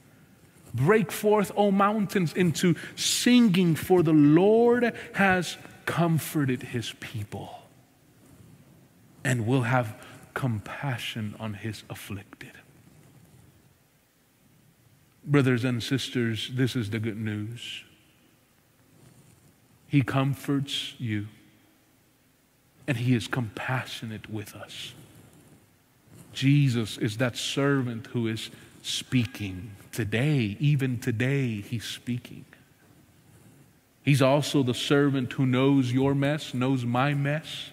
Break 0.72 1.10
forth, 1.10 1.50
O 1.56 1.70
mountains, 1.70 2.32
into 2.34 2.76
singing, 2.94 3.74
for 3.74 4.02
the 4.02 4.12
Lord 4.12 4.94
has 5.14 5.56
comforted 5.86 6.62
his 6.62 6.92
people 7.00 7.55
and 9.26 9.44
will 9.44 9.62
have 9.62 9.96
compassion 10.34 11.34
on 11.40 11.54
his 11.54 11.82
afflicted. 11.90 12.52
Brothers 15.24 15.64
and 15.64 15.82
sisters, 15.82 16.52
this 16.54 16.76
is 16.76 16.90
the 16.90 17.00
good 17.00 17.18
news. 17.18 17.82
He 19.88 20.02
comforts 20.02 20.94
you, 20.98 21.26
and 22.86 22.96
he 22.96 23.16
is 23.16 23.26
compassionate 23.26 24.30
with 24.30 24.54
us. 24.54 24.94
Jesus 26.32 26.96
is 26.96 27.16
that 27.16 27.36
servant 27.36 28.06
who 28.08 28.28
is 28.28 28.50
speaking 28.82 29.72
today. 29.90 30.56
Even 30.60 31.00
today, 31.00 31.62
he's 31.62 31.84
speaking. 31.84 32.44
He's 34.04 34.22
also 34.22 34.62
the 34.62 34.74
servant 34.74 35.32
who 35.32 35.46
knows 35.46 35.92
your 35.92 36.14
mess, 36.14 36.54
knows 36.54 36.84
my 36.84 37.12
mess 37.12 37.70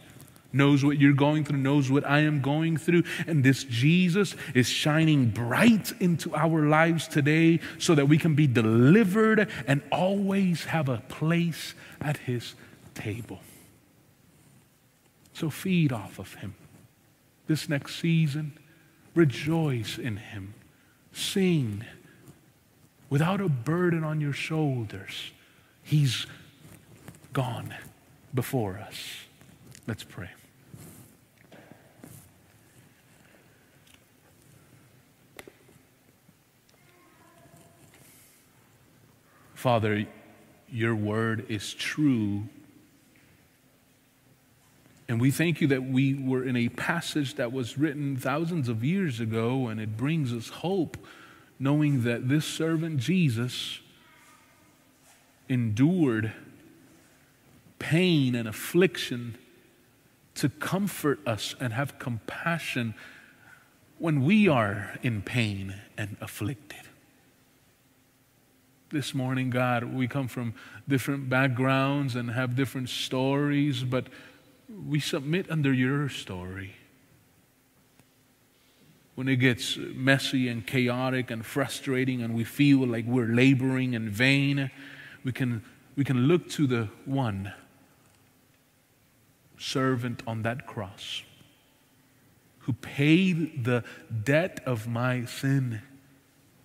knows 0.54 0.86
what 0.86 1.00
you're 1.00 1.14
going 1.14 1.44
through, 1.44 1.58
knows 1.58 1.90
what 1.92 2.06
I 2.06 2.20
am 2.20 2.42
going 2.42 2.78
through. 2.78 3.04
And 3.28 3.44
this 3.44 3.64
Jesus 3.64 4.36
is 4.54 4.70
shining 4.70 5.30
bright 5.30 5.92
into 6.00 6.34
our 6.36 6.68
lives 6.68 7.08
today 7.08 7.60
so 7.80 7.96
that 7.96 8.08
we 8.08 8.18
can 8.18 8.36
be 8.36 8.48
delivered 8.48 9.50
and 9.68 9.82
always 9.92 10.66
have 10.66 10.88
a 10.88 11.04
place 11.10 11.74
at 12.00 12.18
his 12.18 12.54
table. 12.94 13.42
So 15.34 15.50
feed 15.50 15.92
off 15.92 16.20
of 16.20 16.36
him. 16.36 16.56
This 17.48 17.68
next 17.68 18.00
season, 18.00 18.58
rejoice 19.16 19.98
in 19.98 20.18
him. 20.18 20.54
Sing 21.12 21.84
without 23.10 23.42
a 23.42 23.50
burden 23.50 24.04
on 24.04 24.22
your 24.22 24.34
shoulders. 24.34 25.32
He's 25.84 26.26
gone 27.34 27.74
before 28.34 28.80
us. 28.80 28.98
Let's 29.86 30.04
pray. 30.04 30.30
Father, 39.64 40.06
your 40.70 40.94
word 40.94 41.46
is 41.48 41.74
true. 41.74 42.44
And 45.08 45.22
we 45.22 45.32
thank 45.32 45.62
you 45.62 45.68
that 45.68 45.86
we 45.86 46.16
were 46.16 46.44
in 46.44 46.58
a 46.58 46.68
passage 46.68 47.36
that 47.36 47.54
was 47.54 47.78
written 47.78 48.18
thousands 48.18 48.68
of 48.68 48.84
years 48.84 49.22
ago, 49.22 49.70
and 49.70 49.80
it 49.80 49.96
brings 49.96 50.34
us 50.34 50.50
hope 50.50 50.98
knowing 51.60 52.04
that 52.04 52.28
this 52.28 52.44
servant 52.44 52.98
Jesus 52.98 53.80
endured 55.48 56.34
pain 57.80 58.36
and 58.36 58.50
affliction 58.50 59.38
to 60.36 60.50
comfort 60.50 61.26
us 61.26 61.56
and 61.62 61.72
have 61.72 61.98
compassion 62.00 62.96
when 63.98 64.26
we 64.26 64.50
are 64.50 65.00
in 65.04 65.22
pain 65.22 65.76
and 65.98 66.18
afflicted 66.20 66.82
this 68.94 69.16
morning, 69.16 69.50
God. 69.50 69.84
We 69.84 70.08
come 70.08 70.28
from 70.28 70.54
different 70.88 71.28
backgrounds 71.28 72.16
and 72.16 72.30
have 72.30 72.56
different 72.56 72.90
stories, 72.90 73.84
but 73.84 74.06
we 74.88 75.00
submit 75.00 75.50
under 75.50 75.74
your 75.74 76.08
story. 76.10 76.76
When 79.16 79.28
it 79.28 79.38
gets 79.38 79.78
messy 79.78 80.48
and 80.48 80.66
chaotic 80.66 81.32
and 81.32 81.46
frustrating 81.46 82.22
and 82.22 82.36
we 82.36 82.44
feel 82.44 82.86
like 82.86 83.06
we're 83.06 83.34
laboring 83.34 83.96
in 83.96 84.10
vain, 84.10 84.70
we 85.24 85.32
can, 85.32 85.64
we 85.96 86.04
can 86.04 86.28
look 86.28 86.48
to 86.52 86.68
the 86.68 86.88
one 87.06 87.52
servant 89.58 90.22
on 90.28 90.44
that 90.44 90.68
cross 90.68 91.24
who 92.60 92.74
paid 92.74 93.66
the 93.66 93.84
debt 94.24 94.62
of 94.66 94.88
my 94.88 95.26
sin 95.26 95.82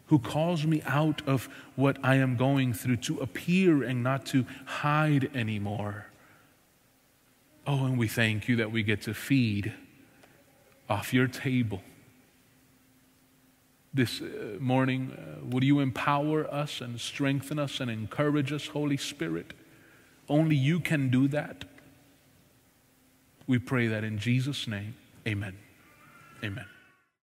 who 0.09 0.19
calls 0.19 0.67
me 0.67 0.83
out 0.87 1.23
of 1.27 1.49
what 1.77 1.99
I 2.03 2.17
am 2.17 2.37
going 2.37 2.73
through 2.73 2.97
to 2.97 3.21
appear 3.21 3.83
and 3.83 4.03
not 4.03 4.27
to 4.27 4.45
hide 4.65 5.31
anymore. 5.35 6.07
Oh, 7.67 7.85
and 7.85 7.99
we 7.99 8.09
thank 8.09 8.49
you 8.49 8.57
that 8.57 8.73
we 8.73 8.83
get 8.83 9.03
to 9.03 9.15
feed 9.15 9.73
off 10.89 11.13
your 11.13 11.29
table. 11.29 11.83
This 13.93 14.21
uh, 14.21 14.57
morning, 14.59 15.13
uh, 15.13 15.45
would 15.45 15.65
you 15.65 15.81
empower 15.81 16.47
us 16.53 16.81
and 16.81 17.01
strengthen 17.01 17.59
us 17.59 17.81
and 17.81 17.91
encourage 17.91 18.53
us, 18.53 18.69
Holy 18.69 18.97
Spirit? 18.97 19.53
Only 20.29 20.57
you 20.57 20.81
can 20.81 21.11
do 21.11 21.29
that. 21.29 21.65
We 23.47 23.59
pray 23.59 23.87
that 23.89 24.05
in 24.05 24.19
Jesus' 24.19 24.67
name. 24.67 24.95
Amen. 25.27 25.57
Amen. 26.43 26.67